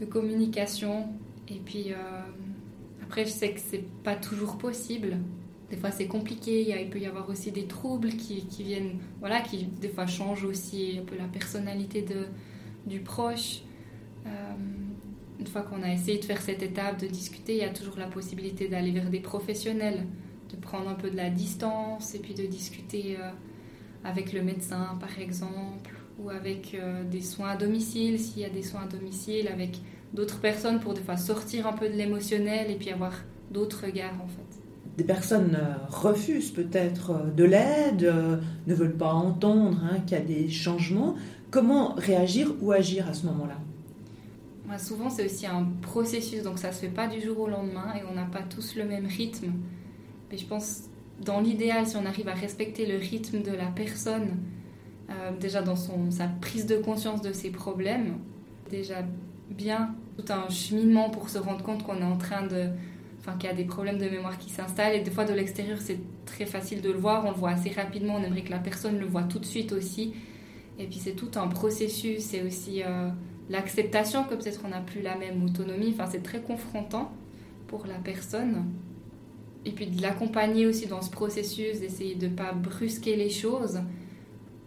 de 0.00 0.04
communication. 0.04 1.08
Et 1.48 1.60
puis, 1.64 1.92
euh, 1.92 1.96
après, 3.02 3.24
je 3.24 3.30
sais 3.30 3.52
que 3.52 3.60
c'est 3.60 3.84
pas 4.02 4.16
toujours 4.16 4.58
possible. 4.58 5.18
Des 5.70 5.76
fois, 5.76 5.90
c'est 5.90 6.06
compliqué. 6.06 6.68
Il, 6.80 6.90
peut 6.90 6.98
y 6.98 7.06
avoir 7.06 7.28
aussi 7.28 7.50
des 7.52 7.66
troubles 7.66 8.10
qui, 8.10 8.46
qui, 8.46 8.62
viennent, 8.62 8.98
voilà, 9.20 9.40
qui 9.40 9.64
des 9.64 9.88
fois 9.88 10.06
changent 10.06 10.44
aussi 10.44 10.98
un 11.00 11.04
peu 11.04 11.16
la 11.16 11.26
personnalité 11.26 12.02
de, 12.02 12.26
du 12.86 13.00
proche. 13.00 13.62
Euh, 14.26 14.30
une 15.38 15.46
fois 15.46 15.62
qu'on 15.62 15.82
a 15.82 15.92
essayé 15.92 16.18
de 16.18 16.24
faire 16.24 16.40
cette 16.40 16.62
étape, 16.62 17.00
de 17.00 17.06
discuter, 17.06 17.54
il 17.54 17.58
y 17.58 17.64
a 17.64 17.70
toujours 17.70 17.98
la 17.98 18.06
possibilité 18.06 18.68
d'aller 18.68 18.90
vers 18.90 19.10
des 19.10 19.20
professionnels, 19.20 20.06
de 20.50 20.56
prendre 20.56 20.88
un 20.88 20.94
peu 20.94 21.10
de 21.10 21.16
la 21.16 21.30
distance 21.30 22.14
et 22.14 22.18
puis 22.18 22.34
de 22.34 22.46
discuter. 22.46 23.16
Euh, 23.18 23.30
avec 24.06 24.32
le 24.32 24.42
médecin 24.42 24.96
par 25.00 25.18
exemple, 25.18 25.94
ou 26.18 26.30
avec 26.30 26.74
euh, 26.74 27.02
des 27.04 27.20
soins 27.20 27.50
à 27.50 27.56
domicile, 27.56 28.18
s'il 28.18 28.42
y 28.42 28.44
a 28.44 28.48
des 28.48 28.62
soins 28.62 28.82
à 28.82 28.86
domicile, 28.86 29.48
avec 29.48 29.78
d'autres 30.14 30.40
personnes 30.40 30.80
pour 30.80 30.94
des 30.94 31.02
fois 31.02 31.16
sortir 31.16 31.66
un 31.66 31.72
peu 31.72 31.88
de 31.88 31.94
l'émotionnel 31.94 32.70
et 32.70 32.76
puis 32.76 32.90
avoir 32.90 33.12
d'autres 33.50 33.84
regards 33.84 34.14
en 34.22 34.28
fait. 34.28 34.42
Des 34.96 35.04
personnes 35.04 35.58
euh, 35.60 35.74
refusent 35.88 36.52
peut-être 36.52 37.10
euh, 37.10 37.30
de 37.30 37.44
l'aide, 37.44 38.12
ne 38.66 38.74
veulent 38.74 38.96
pas 38.96 39.12
entendre 39.12 39.78
hein, 39.84 40.00
qu'il 40.06 40.16
y 40.16 40.20
a 40.20 40.24
des 40.24 40.48
changements. 40.48 41.16
Comment 41.50 41.94
réagir 41.94 42.54
ou 42.60 42.72
agir 42.72 43.08
à 43.08 43.14
ce 43.14 43.26
moment-là? 43.26 43.56
Souvent, 44.78 45.08
c'est 45.08 45.24
aussi 45.24 45.46
un 45.46 45.64
processus, 45.80 46.42
donc 46.42 46.58
ça 46.58 46.68
ne 46.68 46.72
se 46.72 46.80
fait 46.80 46.88
pas 46.88 47.06
du 47.06 47.20
jour 47.20 47.38
au 47.38 47.48
lendemain 47.48 47.94
et 47.94 48.00
on 48.10 48.14
n'a 48.14 48.24
pas 48.24 48.42
tous 48.42 48.74
le 48.74 48.84
même 48.84 49.06
rythme. 49.06 49.52
Mais 50.30 50.36
je 50.36 50.44
pense, 50.44 50.82
dans 51.24 51.40
l'idéal, 51.40 51.86
si 51.86 51.96
on 51.96 52.06
arrive 52.06 52.28
à 52.28 52.34
respecter 52.34 52.86
le 52.86 52.98
rythme 52.98 53.42
de 53.42 53.52
la 53.52 53.66
personne, 53.66 54.36
déjà 55.40 55.62
dans 55.62 55.76
son, 55.76 56.10
sa 56.10 56.26
prise 56.26 56.66
de 56.66 56.76
conscience 56.76 57.22
de 57.22 57.32
ses 57.32 57.50
problèmes, 57.50 58.18
déjà 58.70 59.02
bien 59.50 59.94
tout 60.16 60.32
un 60.32 60.48
cheminement 60.48 61.10
pour 61.10 61.28
se 61.28 61.38
rendre 61.38 61.62
compte 61.62 61.82
qu'on 61.84 61.98
est 61.98 62.04
en 62.04 62.16
train 62.16 62.46
de 62.46 62.68
enfin 63.20 63.36
qu'il 63.38 63.48
y 63.48 63.52
a 63.52 63.56
des 63.56 63.64
problèmes 63.64 63.98
de 63.98 64.08
mémoire 64.08 64.38
qui 64.38 64.50
s'installent. 64.50 64.94
Et 64.94 65.00
des 65.00 65.10
fois 65.10 65.24
de 65.24 65.32
l'extérieur 65.32 65.78
c'est 65.80 65.98
très 66.24 66.46
facile 66.46 66.80
de 66.80 66.90
le 66.90 66.98
voir. 66.98 67.24
On 67.24 67.30
le 67.30 67.36
voit 67.36 67.50
assez 67.50 67.70
rapidement. 67.70 68.16
On 68.16 68.22
aimerait 68.22 68.42
que 68.42 68.50
la 68.50 68.58
personne 68.58 68.98
le 68.98 69.06
voit 69.06 69.24
tout 69.24 69.38
de 69.38 69.44
suite 69.44 69.72
aussi. 69.72 70.14
Et 70.78 70.86
puis 70.86 70.98
c'est 70.98 71.12
tout 71.12 71.30
un 71.36 71.48
processus. 71.48 72.22
C'est 72.22 72.42
aussi 72.42 72.82
euh, 72.82 73.08
l'acceptation 73.50 74.24
que 74.24 74.34
peut-être 74.34 74.60
on 74.64 74.68
n'a 74.68 74.80
plus 74.80 75.02
la 75.02 75.16
même 75.16 75.42
autonomie. 75.44 75.94
Enfin 75.94 76.08
c'est 76.10 76.22
très 76.22 76.40
confrontant 76.40 77.12
pour 77.66 77.86
la 77.86 77.98
personne 77.98 78.64
et 79.66 79.72
puis 79.72 79.86
de 79.86 80.00
l'accompagner 80.00 80.66
aussi 80.66 80.86
dans 80.86 81.02
ce 81.02 81.10
processus 81.10 81.80
d'essayer 81.80 82.14
de 82.14 82.28
ne 82.28 82.34
pas 82.34 82.52
brusquer 82.52 83.16
les 83.16 83.30
choses 83.30 83.80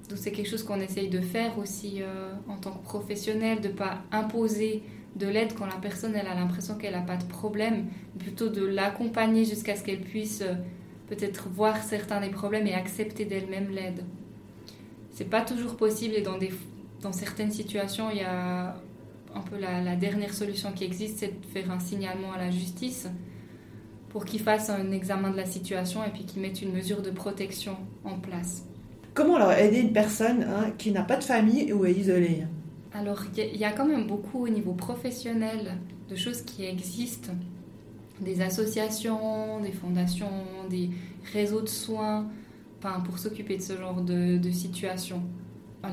donc 0.10 0.18
c'est 0.18 0.32
quelque 0.32 0.50
chose 0.50 0.64
qu'on 0.64 0.80
essaye 0.80 1.08
de 1.08 1.22
faire 1.22 1.58
aussi 1.60 2.02
euh, 2.02 2.34
en 2.48 2.58
tant 2.58 2.72
que 2.72 2.84
professionnel, 2.84 3.62
de 3.62 3.68
ne 3.68 3.74
pas 3.74 4.00
imposer 4.12 4.82
de 5.16 5.28
l'aide 5.28 5.54
quand 5.54 5.68
la 5.68 5.76
personne 5.76 6.16
elle 6.16 6.28
a 6.28 6.34
l'impression 6.34 6.76
qu'elle 6.76 6.94
n'a 6.94 7.02
pas 7.02 7.18
de 7.18 7.26
problème, 7.26 7.86
plutôt 8.18 8.50
de 8.50 8.66
l'accompagner 8.66 9.46
jusqu'à 9.46 9.76
ce 9.76 9.84
qu'elle 9.84 10.02
puisse 10.02 10.42
euh, 10.42 10.56
peut-être 11.08 11.48
voir 11.50 11.78
certains 11.84 12.22
des 12.22 12.30
problèmes 12.30 12.66
et 12.66 12.74
accepter 12.74 13.26
d'elle-même 13.26 13.70
l'aide. 13.70 14.04
C'est 15.12 15.30
pas 15.30 15.42
toujours 15.42 15.76
possible 15.76 16.16
et 16.16 16.22
dans, 16.22 16.40
des, 16.40 16.52
dans 17.02 17.14
certaines 17.14 17.52
situations, 17.52 18.10
il 18.10 18.18
y 18.18 18.24
a 18.24 18.76
un 19.36 19.42
peu 19.42 19.60
la, 19.60 19.82
la 19.82 19.96
dernière 19.96 20.34
solution 20.34 20.72
qui 20.72 20.86
existe, 20.86 21.20
c'est 21.20 21.40
de 21.40 21.46
faire 21.54 21.70
un 21.70 21.80
signalement 21.80 22.34
à 22.34 22.40
la 22.40 22.50
justice 22.50 23.08
pour 24.10 24.26
qu'ils 24.26 24.42
fassent 24.42 24.70
un 24.70 24.92
examen 24.92 25.32
de 25.32 25.38
la 25.38 25.46
situation 25.46 26.04
et 26.04 26.10
puis 26.10 26.26
qu'ils 26.26 26.42
mettent 26.42 26.62
une 26.62 26.74
mesure 26.74 27.02
de 27.02 27.12
protection 27.12 27.78
en 28.04 28.20
place. 28.20 28.66
Comment 29.14 29.36
alors 29.36 29.52
aider 29.52 29.80
une 29.80 29.94
personne 29.94 30.44
hein, 30.44 30.72
qui 30.78 30.92
n'a 30.92 31.04
pas 31.04 31.18
de 31.18 31.24
famille 31.24 31.72
ou 31.74 31.86
est 31.86 31.94
isolée? 31.94 32.44
Alors, 32.94 33.24
il 33.38 33.58
y, 33.58 33.66
a 33.66 33.72
quand 33.72 33.86
même 33.86 34.08
beaucoup 34.08 34.46
au 34.46 34.50
niveau 34.50 34.74
professionnel 34.74 35.78
de 36.10 36.16
choses 36.16 36.42
qui 36.42 36.66
existent. 36.66 37.34
Des 38.20 38.42
associations, 38.42 39.60
des 39.62 39.72
fondations, 39.72 40.32
des 40.70 40.90
réseaux 41.32 41.62
de 41.62 41.70
soins 41.70 42.28
enfin, 42.80 43.00
pour 43.02 43.20
s'occuper 43.20 43.58
de 43.58 43.62
ce 43.62 43.78
genre 43.78 44.02
de, 44.02 44.38
de 44.38 44.52
situation. 44.52 45.22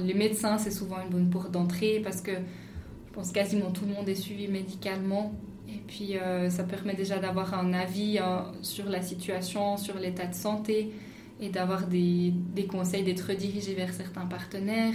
les 0.02 0.14
médecins, 0.14 0.58
c'est 0.58 0.70
souvent 0.70 0.96
une 1.02 1.10
bonne 1.10 1.30
porte 1.30 1.50
d'entrée 1.50 2.00
parce 2.02 2.20
que 2.20 2.32
je 2.32 3.12
pense 3.12 3.30
quasiment 3.30 3.70
tout 3.70 3.84
le 3.84 3.92
monde 3.92 4.08
est 4.08 4.14
suivi 4.14 4.48
médicalement. 4.48 5.32
Et 5.68 5.80
puis, 5.86 6.16
euh, 6.16 6.48
ça 6.50 6.64
permet 6.64 6.94
déjà 6.94 7.18
d'avoir 7.18 7.54
un 7.54 7.72
avis 7.72 8.18
hein, 8.18 8.52
sur 8.62 8.88
la 8.88 9.02
situation, 9.02 9.76
sur 9.76 9.98
l'état 9.98 10.26
de 10.26 10.34
santé 10.34 10.92
et 11.40 11.48
d'avoir 11.48 11.86
des, 11.86 12.32
des, 12.54 12.66
conseils, 12.66 13.02
d'être 13.02 13.28
redirigé 13.28 13.74
vers 13.74 13.92
certains 13.92 14.26
partenaires. 14.26 14.94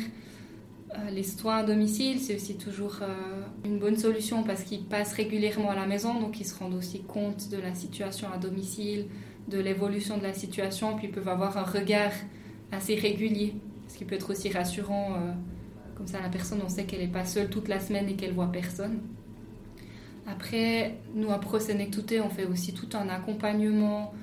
Euh, 0.97 1.09
les 1.09 1.23
soins 1.23 1.57
à 1.57 1.63
domicile, 1.63 2.19
c'est 2.19 2.35
aussi 2.35 2.57
toujours 2.57 2.99
euh, 3.01 3.43
une 3.63 3.79
bonne 3.79 3.95
solution 3.95 4.43
parce 4.43 4.63
qu'ils 4.63 4.83
passent 4.83 5.13
régulièrement 5.13 5.69
à 5.69 5.75
la 5.75 5.85
maison, 5.85 6.19
donc 6.19 6.39
ils 6.41 6.45
se 6.45 6.57
rendent 6.57 6.73
aussi 6.73 7.01
compte 7.01 7.49
de 7.49 7.57
la 7.57 7.73
situation 7.73 8.27
à 8.33 8.37
domicile, 8.37 9.05
de 9.47 9.57
l'évolution 9.57 10.17
de 10.17 10.23
la 10.23 10.33
situation, 10.33 10.95
puis 10.97 11.07
ils 11.07 11.13
peuvent 11.13 11.29
avoir 11.29 11.57
un 11.57 11.63
regard 11.63 12.11
assez 12.73 12.95
régulier, 12.95 13.55
ce 13.87 13.97
qui 13.97 14.05
peut 14.05 14.15
être 14.15 14.31
aussi 14.31 14.49
rassurant. 14.49 15.13
Euh, 15.13 15.31
comme 15.95 16.07
ça, 16.07 16.19
la 16.21 16.29
personne, 16.29 16.59
on 16.65 16.69
sait 16.69 16.83
qu'elle 16.83 17.01
n'est 17.01 17.07
pas 17.07 17.25
seule 17.25 17.49
toute 17.49 17.69
la 17.69 17.79
semaine 17.79 18.09
et 18.09 18.15
qu'elle 18.15 18.33
voit 18.33 18.51
personne. 18.51 18.99
Après, 20.31 20.95
nous, 21.13 21.29
à 21.31 21.39
ProSenectouté, 21.39 22.21
on 22.21 22.29
fait 22.29 22.45
aussi 22.45 22.73
tout 22.73 22.87
un 22.93 23.09
accompagnement 23.09 24.13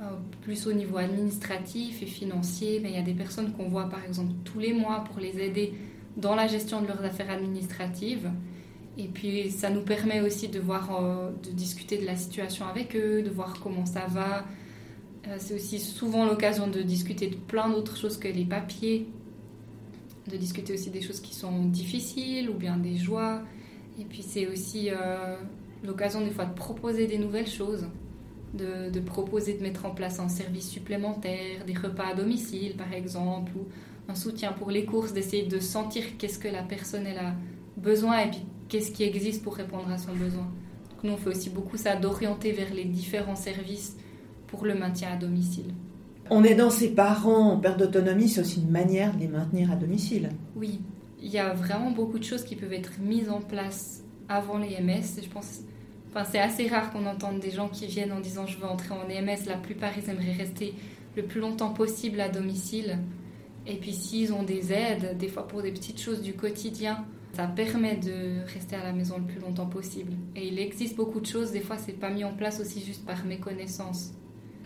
euh, 0.00 0.04
plus 0.42 0.66
au 0.66 0.72
niveau 0.72 0.96
administratif 0.96 2.02
et 2.02 2.06
financier, 2.06 2.80
mais 2.82 2.90
il 2.90 2.94
y 2.94 2.98
a 2.98 3.02
des 3.02 3.12
personnes 3.12 3.52
qu'on 3.52 3.68
voit 3.68 3.88
par 3.88 4.04
exemple 4.04 4.32
tous 4.44 4.58
les 4.58 4.72
mois 4.72 5.04
pour 5.04 5.20
les 5.20 5.40
aider 5.40 5.74
dans 6.16 6.34
la 6.34 6.46
gestion 6.46 6.80
de 6.80 6.86
leurs 6.86 7.04
affaires 7.04 7.30
administratives. 7.30 8.30
Et 8.96 9.08
puis 9.08 9.50
ça 9.50 9.68
nous 9.68 9.82
permet 9.82 10.20
aussi 10.20 10.48
de 10.48 10.58
voir, 10.58 11.04
euh, 11.04 11.30
de 11.44 11.50
discuter 11.50 11.98
de 11.98 12.06
la 12.06 12.16
situation 12.16 12.66
avec 12.66 12.96
eux, 12.96 13.22
de 13.22 13.30
voir 13.30 13.58
comment 13.62 13.84
ça 13.84 14.06
va. 14.08 14.46
Euh, 15.26 15.36
c'est 15.38 15.54
aussi 15.54 15.78
souvent 15.80 16.24
l'occasion 16.24 16.68
de 16.68 16.80
discuter 16.80 17.26
de 17.26 17.36
plein 17.36 17.68
d'autres 17.68 17.96
choses 17.96 18.16
que 18.16 18.28
les 18.28 18.44
papiers, 18.46 19.06
de 20.30 20.36
discuter 20.38 20.72
aussi 20.72 20.90
des 20.90 21.02
choses 21.02 21.20
qui 21.20 21.34
sont 21.34 21.64
difficiles 21.64 22.48
ou 22.48 22.54
bien 22.54 22.78
des 22.78 22.96
joies. 22.96 23.42
Et 24.00 24.04
puis 24.04 24.22
c'est 24.22 24.46
aussi 24.46 24.90
l'occasion 25.84 26.20
des 26.20 26.30
fois 26.30 26.44
de 26.44 26.54
proposer 26.54 27.06
des 27.06 27.18
nouvelles 27.18 27.48
choses 27.48 27.86
de, 28.54 29.00
proposer 29.00 29.54
de 29.54 29.62
mettre 29.62 29.86
en 29.86 29.90
place 29.90 30.18
un 30.20 30.28
service 30.28 30.68
supplémentaire, 30.68 31.64
des 31.66 31.74
repas 31.74 32.08
à 32.12 32.14
domicile 32.14 32.74
par 32.76 32.92
exemple, 32.92 33.52
ou 33.56 33.66
un 34.10 34.14
soutien 34.14 34.52
pour 34.52 34.70
les 34.70 34.84
courses, 34.84 35.12
d'essayer 35.12 35.44
de 35.44 35.58
sentir 35.58 36.02
qu'est-ce 36.18 36.38
que 36.38 36.48
la 36.48 36.62
personne 36.62 37.06
elle 37.06 37.18
a 37.18 37.34
besoin 37.76 38.20
et 38.20 38.30
puis 38.30 38.42
qu'est-ce 38.68 38.90
qui 38.90 39.04
existe 39.04 39.42
pour 39.42 39.54
répondre 39.54 39.90
à 39.90 39.98
son 39.98 40.12
besoin. 40.14 40.48
Donc 40.90 41.04
nous 41.04 41.12
on 41.12 41.16
fait 41.16 41.30
aussi 41.30 41.50
beaucoup 41.50 41.76
ça, 41.76 41.96
d'orienter 41.96 42.52
vers 42.52 42.72
les 42.72 42.84
différents 42.84 43.36
services 43.36 43.96
pour 44.46 44.64
le 44.64 44.74
maintien 44.74 45.12
à 45.12 45.16
domicile. 45.16 45.74
On 46.30 46.44
est 46.44 46.54
dans 46.54 46.70
ses 46.70 46.94
parents 46.94 47.52
en 47.52 47.58
perte 47.58 47.78
d'autonomie, 47.78 48.28
c'est 48.28 48.40
aussi 48.40 48.60
une 48.60 48.70
manière 48.70 49.14
de 49.14 49.20
les 49.20 49.28
maintenir 49.28 49.70
à 49.70 49.76
domicile. 49.76 50.30
Oui, 50.56 50.80
il 51.22 51.30
y 51.30 51.38
a 51.38 51.54
vraiment 51.54 51.90
beaucoup 51.90 52.18
de 52.18 52.24
choses 52.24 52.44
qui 52.44 52.56
peuvent 52.56 52.72
être 52.72 52.98
mises 53.00 53.30
en 53.30 53.40
place 53.40 54.04
avant 54.28 54.58
les. 54.58 54.70
Je 54.70 55.28
pense 55.28 55.60
Enfin, 56.10 56.24
c'est 56.30 56.38
assez 56.38 56.66
rare 56.68 56.90
qu'on 56.90 57.04
entende 57.04 57.38
des 57.38 57.50
gens 57.50 57.68
qui 57.68 57.86
viennent 57.86 58.12
en 58.12 58.20
disant 58.20 58.46
je 58.46 58.58
veux 58.58 58.64
entrer 58.64 58.94
en 58.94 59.08
EMS. 59.10 59.46
La 59.46 59.56
plupart, 59.56 59.90
ils 59.98 60.08
aimeraient 60.08 60.32
rester 60.32 60.74
le 61.16 61.22
plus 61.24 61.40
longtemps 61.40 61.70
possible 61.70 62.20
à 62.20 62.28
domicile. 62.28 62.98
Et 63.66 63.74
puis 63.74 63.92
s'ils 63.92 64.32
ont 64.32 64.42
des 64.42 64.72
aides, 64.72 65.18
des 65.18 65.28
fois 65.28 65.46
pour 65.46 65.60
des 65.62 65.72
petites 65.72 66.00
choses 66.00 66.22
du 66.22 66.32
quotidien, 66.32 67.04
ça 67.34 67.46
permet 67.46 67.96
de 67.96 68.42
rester 68.52 68.76
à 68.76 68.82
la 68.82 68.92
maison 68.92 69.16
le 69.18 69.24
plus 69.24 69.40
longtemps 69.40 69.66
possible. 69.66 70.12
Et 70.34 70.48
il 70.48 70.58
existe 70.58 70.96
beaucoup 70.96 71.20
de 71.20 71.26
choses, 71.26 71.52
des 71.52 71.60
fois 71.60 71.76
c'est 71.76 71.92
pas 71.92 72.08
mis 72.08 72.24
en 72.24 72.32
place 72.32 72.60
aussi 72.60 72.80
juste 72.80 73.04
par 73.04 73.26
méconnaissance. 73.26 74.14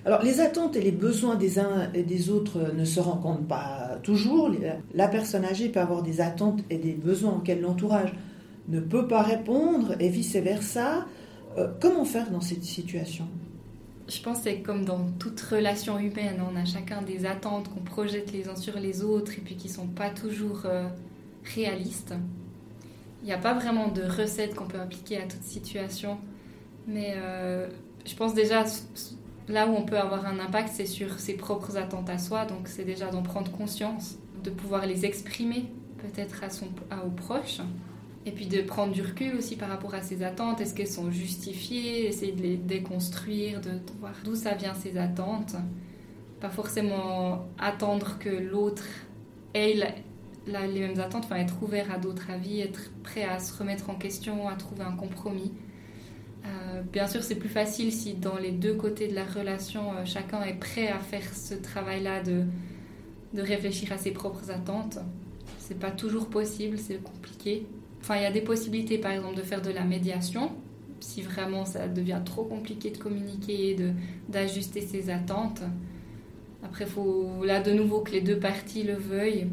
Alors 0.05 0.23
les 0.23 0.41
attentes 0.41 0.77
et 0.77 0.81
les 0.81 0.93
besoins 0.93 1.35
des 1.35 1.59
uns 1.59 1.91
et 1.95 2.05
des 2.05 2.31
autres 2.31 2.73
ne 2.77 2.85
se 2.85 3.01
rencontrent 3.01 3.47
pas 3.47 3.99
toujours. 4.05 4.51
La 4.95 5.09
personne 5.09 5.45
âgée 5.45 5.69
peut 5.69 5.81
avoir 5.81 6.03
des 6.03 6.21
attentes 6.21 6.61
et 6.71 6.79
des 6.79 6.93
besoins 6.93 7.33
auxquels 7.33 7.61
l'entourage 7.61 8.13
ne 8.69 8.81
peut 8.81 9.07
pas 9.07 9.23
répondre 9.23 9.95
et 10.01 10.09
vice-versa. 10.09 11.07
Euh, 11.59 11.69
comment 11.81 12.05
faire 12.05 12.31
dans 12.31 12.41
cette 12.41 12.65
situation? 12.65 13.27
Je 14.09 14.21
pense 14.21 14.39
que 14.39 14.45
c'est 14.45 14.61
comme 14.61 14.85
dans 14.85 15.11
toute 15.19 15.41
relation 15.41 15.99
humaine, 15.99 16.43
on 16.43 16.57
a 16.57 16.65
chacun 16.65 17.03
des 17.03 17.25
attentes 17.25 17.69
qu'on 17.73 17.81
projette 17.81 18.33
les 18.33 18.49
uns 18.49 18.57
sur 18.57 18.79
les 18.79 19.03
autres 19.03 19.33
et 19.39 19.41
puis 19.41 19.57
qui 19.57 19.69
ne 19.69 19.73
sont 19.73 19.87
pas 19.87 20.11
toujours 20.11 20.63
euh, 20.65 20.89
réalistes. 21.55 22.15
Il 23.23 23.27
n'y 23.27 23.33
a 23.33 23.39
pas 23.39 23.55
vraiment 23.55 23.89
de 23.89 24.03
recette 24.03 24.55
qu'on 24.55 24.67
peut 24.67 24.81
appliquer 24.81 25.19
à 25.19 25.23
toute 25.23 25.45
situation, 25.45 26.19
mais 26.89 27.15
euh, 27.17 27.69
je 28.05 28.15
pense 28.17 28.35
déjà 28.35 28.65
là 29.49 29.69
où 29.69 29.71
on 29.71 29.85
peut 29.85 29.99
avoir 29.99 30.27
un 30.27 30.41
impact, 30.41 30.71
c'est 30.73 30.87
sur 30.87 31.21
ses 31.21 31.35
propres 31.35 31.77
attentes 31.77 32.11
à 32.11 32.19
soi, 32.19 32.45
donc 32.45 32.67
c'est 32.67 32.85
déjà 32.85 33.07
d'en 33.11 33.23
prendre 33.23 33.51
conscience, 33.53 34.19
de 34.43 34.51
pouvoir 34.51 34.87
les 34.87 35.05
exprimer 35.05 35.67
peut-être 35.99 36.43
à, 36.43 36.51
son, 36.51 36.67
à 36.91 37.05
aux 37.05 37.11
proches 37.11 37.61
et 38.25 38.31
puis 38.31 38.47
de 38.47 38.63
prendre 38.63 38.93
du 38.93 39.03
recul 39.03 39.37
aussi 39.37 39.57
par 39.57 39.69
rapport 39.69 39.95
à 39.95 40.03
ses 40.03 40.23
attentes. 40.23 40.61
Est-ce 40.61 40.75
qu'elles 40.75 40.87
sont 40.87 41.11
justifiées? 41.11 42.07
Essayer 42.07 42.33
de 42.33 42.43
les 42.43 42.57
déconstruire, 42.57 43.61
de, 43.61 43.71
voir 43.99 44.15
d'où 44.25 44.37
ça 44.37 44.55
vient 44.55 44.75
ces 44.75 44.97
attentes. 44.97 45.57
Pas 46.41 46.51
forcément 46.51 47.47
attendre 47.59 48.19
que 48.19 48.29
l'autre 48.29 48.85
ait 49.55 49.75
les 50.47 50.81
mêmes 50.81 51.01
attentes, 51.01 51.25
enfin 51.25 51.37
être 51.37 51.63
ouvert 51.63 51.91
à 51.91 51.99
d'autres 51.99 52.31
avis, 52.31 52.61
être 52.61 52.91
prêt 53.03 53.25
à 53.25 53.39
se 53.39 53.57
remettre 53.57 53.91
en 53.91 53.95
question, 53.95 54.49
à 54.49 54.55
trouver 54.55 54.83
un 54.83 54.97
compromis. 54.97 55.53
Euh, 56.45 56.83
bien 56.93 57.07
sûr, 57.07 57.23
c'est 57.23 57.37
plus 57.37 57.49
facile 57.49 57.93
si 57.93 58.15
dans 58.15 58.37
les 58.37 58.51
deux 58.51 58.75
côtés 58.75 59.07
de 59.07 59.15
la 59.15 59.25
relation, 59.25 59.93
euh, 59.93 60.05
chacun 60.05 60.43
est 60.43 60.59
prêt 60.59 60.89
à 60.89 60.99
faire 60.99 61.23
ce 61.35 61.55
travail-là 61.55 62.23
de, 62.23 62.45
de 63.35 63.43
réfléchir 63.43 63.93
à 63.93 63.99
ses 63.99 64.11
propres 64.11 64.51
attentes. 64.51 64.99
C'est 65.59 65.79
pas 65.79 65.93
toujours 65.93 66.29
possible, 66.29 66.79
c'est 66.79 67.01
compliqué. 67.01 67.67
Enfin, 68.03 68.17
il 68.17 68.23
y 68.23 68.27
a 68.27 68.33
des 68.33 68.41
possibilités, 68.41 68.99
par 68.99 69.13
exemple, 69.13 69.37
de 69.37 69.43
faire 69.43 69.63
de 69.63 69.71
la 69.71 69.85
médiation, 69.85 70.51
si 70.99 71.23
vraiment 71.23 71.65
ça 71.65 71.87
devient 71.87 72.21
trop 72.25 72.43
compliqué 72.43 72.91
de 72.91 72.99
communiquer, 72.99 73.75
de, 73.75 73.93
d'ajuster 74.29 74.81
ses 74.81 75.09
attentes. 75.09 75.63
Après, 76.65 76.85
il 76.85 76.91
faut 76.91 77.45
là 77.45 77.61
de 77.63 77.73
nouveau 77.73 78.01
que 78.01 78.11
les 78.11 78.21
deux 78.21 78.39
parties 78.39 78.83
le 78.83 78.95
veuillent. 78.95 79.47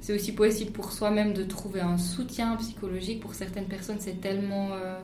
C'est 0.00 0.14
aussi 0.14 0.32
possible 0.32 0.70
pour 0.72 0.92
soi-même 0.92 1.32
de 1.32 1.44
trouver 1.44 1.80
un 1.80 1.96
soutien 1.96 2.56
psychologique. 2.56 3.20
Pour 3.20 3.32
certaines 3.32 3.64
personnes, 3.64 4.00
c'est 4.00 4.20
tellement 4.20 4.72
euh, 4.72 4.98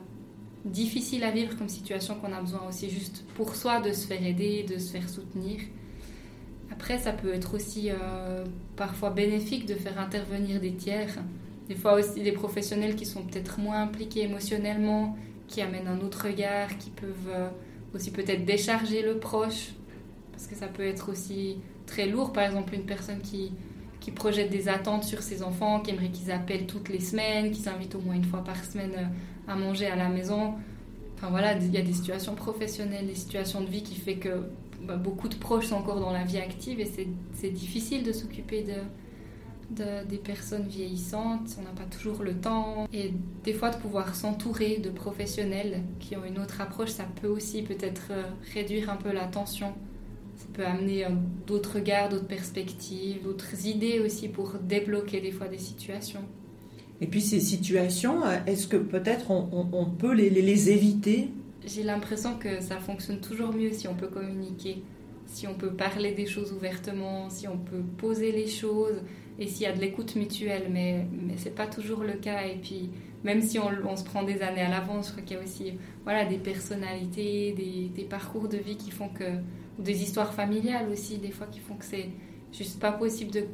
difficile 0.63 1.23
à 1.23 1.31
vivre 1.31 1.57
comme 1.57 1.69
situation 1.69 2.13
qu'on 2.15 2.31
a 2.31 2.39
besoin 2.39 2.67
aussi 2.69 2.87
juste 2.87 3.25
pour 3.33 3.55
soi 3.55 3.81
de 3.81 3.93
se 3.93 4.05
faire 4.05 4.23
aider, 4.23 4.63
de 4.63 4.77
se 4.77 4.91
faire 4.91 5.09
soutenir. 5.09 5.59
Après, 6.71 6.99
ça 6.99 7.13
peut 7.13 7.33
être 7.33 7.55
aussi 7.55 7.89
euh, 7.89 8.45
parfois 8.75 9.09
bénéfique 9.09 9.65
de 9.65 9.73
faire 9.73 9.99
intervenir 9.99 10.61
des 10.61 10.73
tiers. 10.73 11.17
Des 11.71 11.77
fois 11.77 11.93
aussi 11.93 12.21
des 12.21 12.33
professionnels 12.33 12.97
qui 12.97 13.05
sont 13.05 13.23
peut-être 13.23 13.57
moins 13.57 13.83
impliqués 13.83 14.23
émotionnellement, 14.23 15.15
qui 15.47 15.61
amènent 15.61 15.87
un 15.87 16.01
autre 16.01 16.27
regard, 16.27 16.77
qui 16.77 16.89
peuvent 16.89 17.29
euh, 17.29 17.47
aussi 17.95 18.11
peut-être 18.11 18.43
décharger 18.43 19.01
le 19.01 19.19
proche. 19.19 19.69
Parce 20.33 20.47
que 20.47 20.55
ça 20.55 20.67
peut 20.67 20.85
être 20.85 21.09
aussi 21.09 21.59
très 21.85 22.07
lourd. 22.07 22.33
Par 22.33 22.43
exemple, 22.43 22.75
une 22.75 22.83
personne 22.83 23.21
qui, 23.21 23.53
projette 24.13 24.49
des 24.49 24.67
attentes 24.67 25.05
sur 25.05 25.21
ses 25.21 25.43
enfants, 25.43 25.79
qui 25.79 25.91
aimerait 25.91 26.09
qu'ils 26.09 26.29
appellent 26.29 26.67
toutes 26.67 26.89
les 26.89 26.99
semaines, 26.99 27.51
qu'ils 27.51 27.69
invitent 27.69 27.95
au 27.95 28.01
moins 28.01 28.15
une 28.15 28.25
fois 28.25 28.43
par 28.43 28.61
semaine 28.65 28.91
euh, 28.97 29.49
à 29.49 29.55
manger 29.55 29.85
à 29.85 29.95
la 29.95 30.09
maison. 30.09 30.55
Enfin 31.15 31.29
voilà, 31.29 31.53
il 31.53 31.71
y 31.71 31.77
a 31.77 31.81
des 31.81 31.93
situations 31.93 32.35
professionnelles, 32.35 33.07
des 33.07 33.15
situations 33.15 33.61
de 33.61 33.69
vie 33.69 33.83
qui 33.83 33.95
fait 33.95 34.15
que 34.15 34.43
bah, 34.83 34.97
beaucoup 34.97 35.29
de 35.29 35.35
proches 35.35 35.67
sont 35.67 35.75
encore 35.75 36.01
dans 36.01 36.11
la 36.11 36.25
vie 36.25 36.39
active 36.39 36.81
et 36.81 36.91
c'est 37.33 37.49
difficile 37.49 38.03
de 38.03 38.11
s'occuper 38.11 38.63
de, 38.63 38.73
de, 39.75 40.07
des 40.07 40.17
personnes 40.17 40.67
vieillissantes. 40.67 41.57
On 41.59 41.63
n'a 41.63 41.71
pas 41.71 41.85
toujours 41.89 42.23
le 42.23 42.33
temps. 42.33 42.87
Et 42.93 43.13
des 43.43 43.53
fois, 43.53 43.69
de 43.69 43.77
pouvoir 43.77 44.15
s'entourer 44.15 44.77
de 44.77 44.89
professionnels 44.89 45.81
qui 45.99 46.15
ont 46.15 46.25
une 46.25 46.39
autre 46.39 46.61
approche, 46.61 46.89
ça 46.89 47.05
peut 47.21 47.27
aussi 47.27 47.61
peut-être 47.63 48.07
euh, 48.11 48.23
réduire 48.53 48.89
un 48.89 48.97
peu 48.97 49.11
la 49.11 49.25
tension. 49.25 49.73
Ça 50.37 50.47
peut 50.53 50.65
amener 50.65 51.05
euh, 51.05 51.09
d'autres 51.47 51.75
regards, 51.75 52.09
d'autres 52.09 52.27
perspectives, 52.27 53.23
d'autres 53.23 53.67
idées 53.67 53.99
aussi 53.99 54.27
pour 54.27 54.53
débloquer 54.55 55.21
des 55.21 55.31
fois 55.31 55.47
des 55.47 55.59
situations. 55.59 56.23
Et 57.01 57.07
puis 57.07 57.21
ces 57.21 57.39
situations, 57.39 58.23
euh, 58.23 58.37
est-ce 58.45 58.67
que 58.67 58.77
peut-être 58.77 59.31
on, 59.31 59.67
on, 59.73 59.85
peut 59.85 60.13
les, 60.13 60.29
les, 60.29 60.69
éviter? 60.69 61.29
J'ai 61.65 61.83
l'impression 61.83 62.37
que 62.37 62.61
ça 62.61 62.77
fonctionne 62.77 63.19
toujours 63.19 63.53
mieux 63.53 63.71
si 63.73 63.87
on 63.87 63.95
peut 63.95 64.07
communiquer, 64.07 64.83
si 65.31 65.47
on 65.47 65.53
peut 65.53 65.71
parler 65.71 66.11
des 66.11 66.25
choses 66.25 66.51
ouvertement, 66.51 67.29
si 67.29 67.47
on 67.47 67.57
peut 67.57 67.83
poser 67.97 68.31
les 68.33 68.47
choses 68.47 69.01
et 69.39 69.47
s'il 69.47 69.63
y 69.63 69.65
a 69.65 69.71
de 69.71 69.79
l'écoute 69.79 70.15
mutuelle. 70.15 70.67
Mais, 70.69 71.07
mais 71.25 71.37
ce 71.37 71.45
n'est 71.45 71.55
pas 71.55 71.67
toujours 71.67 72.03
le 72.03 72.13
cas. 72.13 72.45
Et 72.45 72.57
puis 72.57 72.89
même 73.23 73.41
si 73.41 73.57
on, 73.57 73.69
on 73.87 73.95
se 73.95 74.03
prend 74.03 74.23
des 74.23 74.41
années 74.41 74.61
à 74.61 74.69
l'avance, 74.69 75.07
je 75.07 75.11
crois 75.13 75.23
qu'il 75.23 75.37
y 75.37 75.39
a 75.39 75.43
aussi 75.43 75.73
voilà, 76.03 76.25
des 76.25 76.37
personnalités, 76.37 77.53
des, 77.53 77.89
des 77.95 78.03
parcours 78.03 78.49
de 78.49 78.57
vie 78.57 78.75
qui 78.75 78.91
font 78.91 79.07
que 79.07 79.23
ou 79.79 79.83
des 79.83 80.03
histoires 80.03 80.33
familiales 80.33 80.89
aussi, 80.91 81.17
des 81.17 81.31
fois 81.31 81.47
qui 81.47 81.59
font 81.59 81.75
que 81.75 81.85
c'est 81.85 82.09
juste 82.51 82.81
pas 82.81 82.91
possible 82.91 83.31
de, 83.31 83.45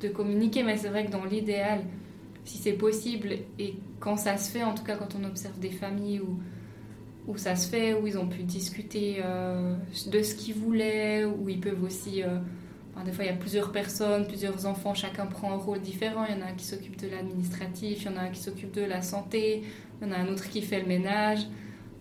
de 0.00 0.08
communiquer. 0.08 0.62
Mais 0.62 0.78
c'est 0.78 0.88
vrai 0.88 1.04
que 1.04 1.10
dans 1.10 1.24
l'idéal, 1.26 1.80
si 2.44 2.56
c'est 2.56 2.72
possible, 2.72 3.34
et 3.58 3.74
quand 4.00 4.16
ça 4.16 4.38
se 4.38 4.50
fait, 4.50 4.64
en 4.64 4.74
tout 4.74 4.84
cas 4.84 4.96
quand 4.96 5.14
on 5.20 5.24
observe 5.24 5.58
des 5.58 5.70
familles 5.70 6.20
où, 6.20 6.38
où 7.26 7.36
ça 7.36 7.56
se 7.56 7.68
fait, 7.68 7.94
où 7.94 8.06
ils 8.06 8.18
ont 8.18 8.28
pu 8.28 8.42
discuter 8.42 9.20
euh, 9.24 9.74
de 10.06 10.22
ce 10.22 10.34
qu'ils 10.34 10.54
voulaient, 10.54 11.24
où 11.24 11.48
ils 11.48 11.60
peuvent 11.60 11.82
aussi... 11.82 12.22
Euh, 12.22 12.38
des 13.04 13.12
fois, 13.12 13.24
il 13.24 13.26
y 13.26 13.30
a 13.30 13.36
plusieurs 13.36 13.72
personnes, 13.72 14.26
plusieurs 14.26 14.64
enfants, 14.64 14.94
chacun 14.94 15.26
prend 15.26 15.52
un 15.52 15.56
rôle 15.56 15.80
différent. 15.80 16.24
Il 16.28 16.34
y 16.34 16.38
en 16.38 16.46
a 16.46 16.50
un 16.50 16.54
qui 16.54 16.64
s'occupe 16.64 16.96
de 16.98 17.08
l'administratif, 17.08 18.02
il 18.02 18.06
y 18.06 18.08
en 18.08 18.16
a 18.16 18.22
un 18.22 18.30
qui 18.30 18.40
s'occupe 18.40 18.72
de 18.72 18.82
la 18.82 19.02
santé, 19.02 19.64
il 20.00 20.08
y 20.08 20.10
en 20.10 20.14
a 20.14 20.18
un 20.18 20.28
autre 20.28 20.48
qui 20.48 20.62
fait 20.62 20.80
le 20.80 20.86
ménage. 20.86 21.46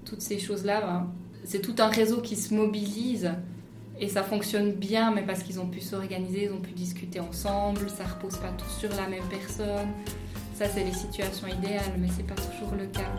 Toutes 0.06 0.22
ces 0.22 0.40
choses-là, 0.40 0.80
ben, 0.82 1.12
c'est 1.44 1.60
tout 1.60 1.76
un 1.80 1.88
réseau 1.88 2.22
qui 2.22 2.38
se 2.38 2.54
mobilise 2.54 3.30
et 4.00 4.08
ça 4.08 4.24
fonctionne 4.24 4.72
bien, 4.74 5.12
mais 5.12 5.24
parce 5.24 5.44
qu'ils 5.44 5.60
ont 5.60 5.68
pu 5.68 5.82
s'organiser, 5.82 6.46
ils 6.46 6.52
ont 6.52 6.62
pu 6.62 6.72
discuter 6.72 7.20
ensemble, 7.20 7.90
ça 7.90 8.06
repose 8.06 8.38
pas 8.38 8.52
tout 8.58 8.70
sur 8.80 8.90
la 8.92 9.08
même 9.08 9.28
personne. 9.30 9.90
Ça, 10.54 10.66
c'est 10.70 10.84
les 10.84 10.94
situations 10.94 11.48
idéales, 11.48 11.94
mais 12.00 12.08
c'est 12.16 12.26
pas 12.26 12.36
toujours 12.36 12.74
le 12.76 12.86
cas. 12.88 13.12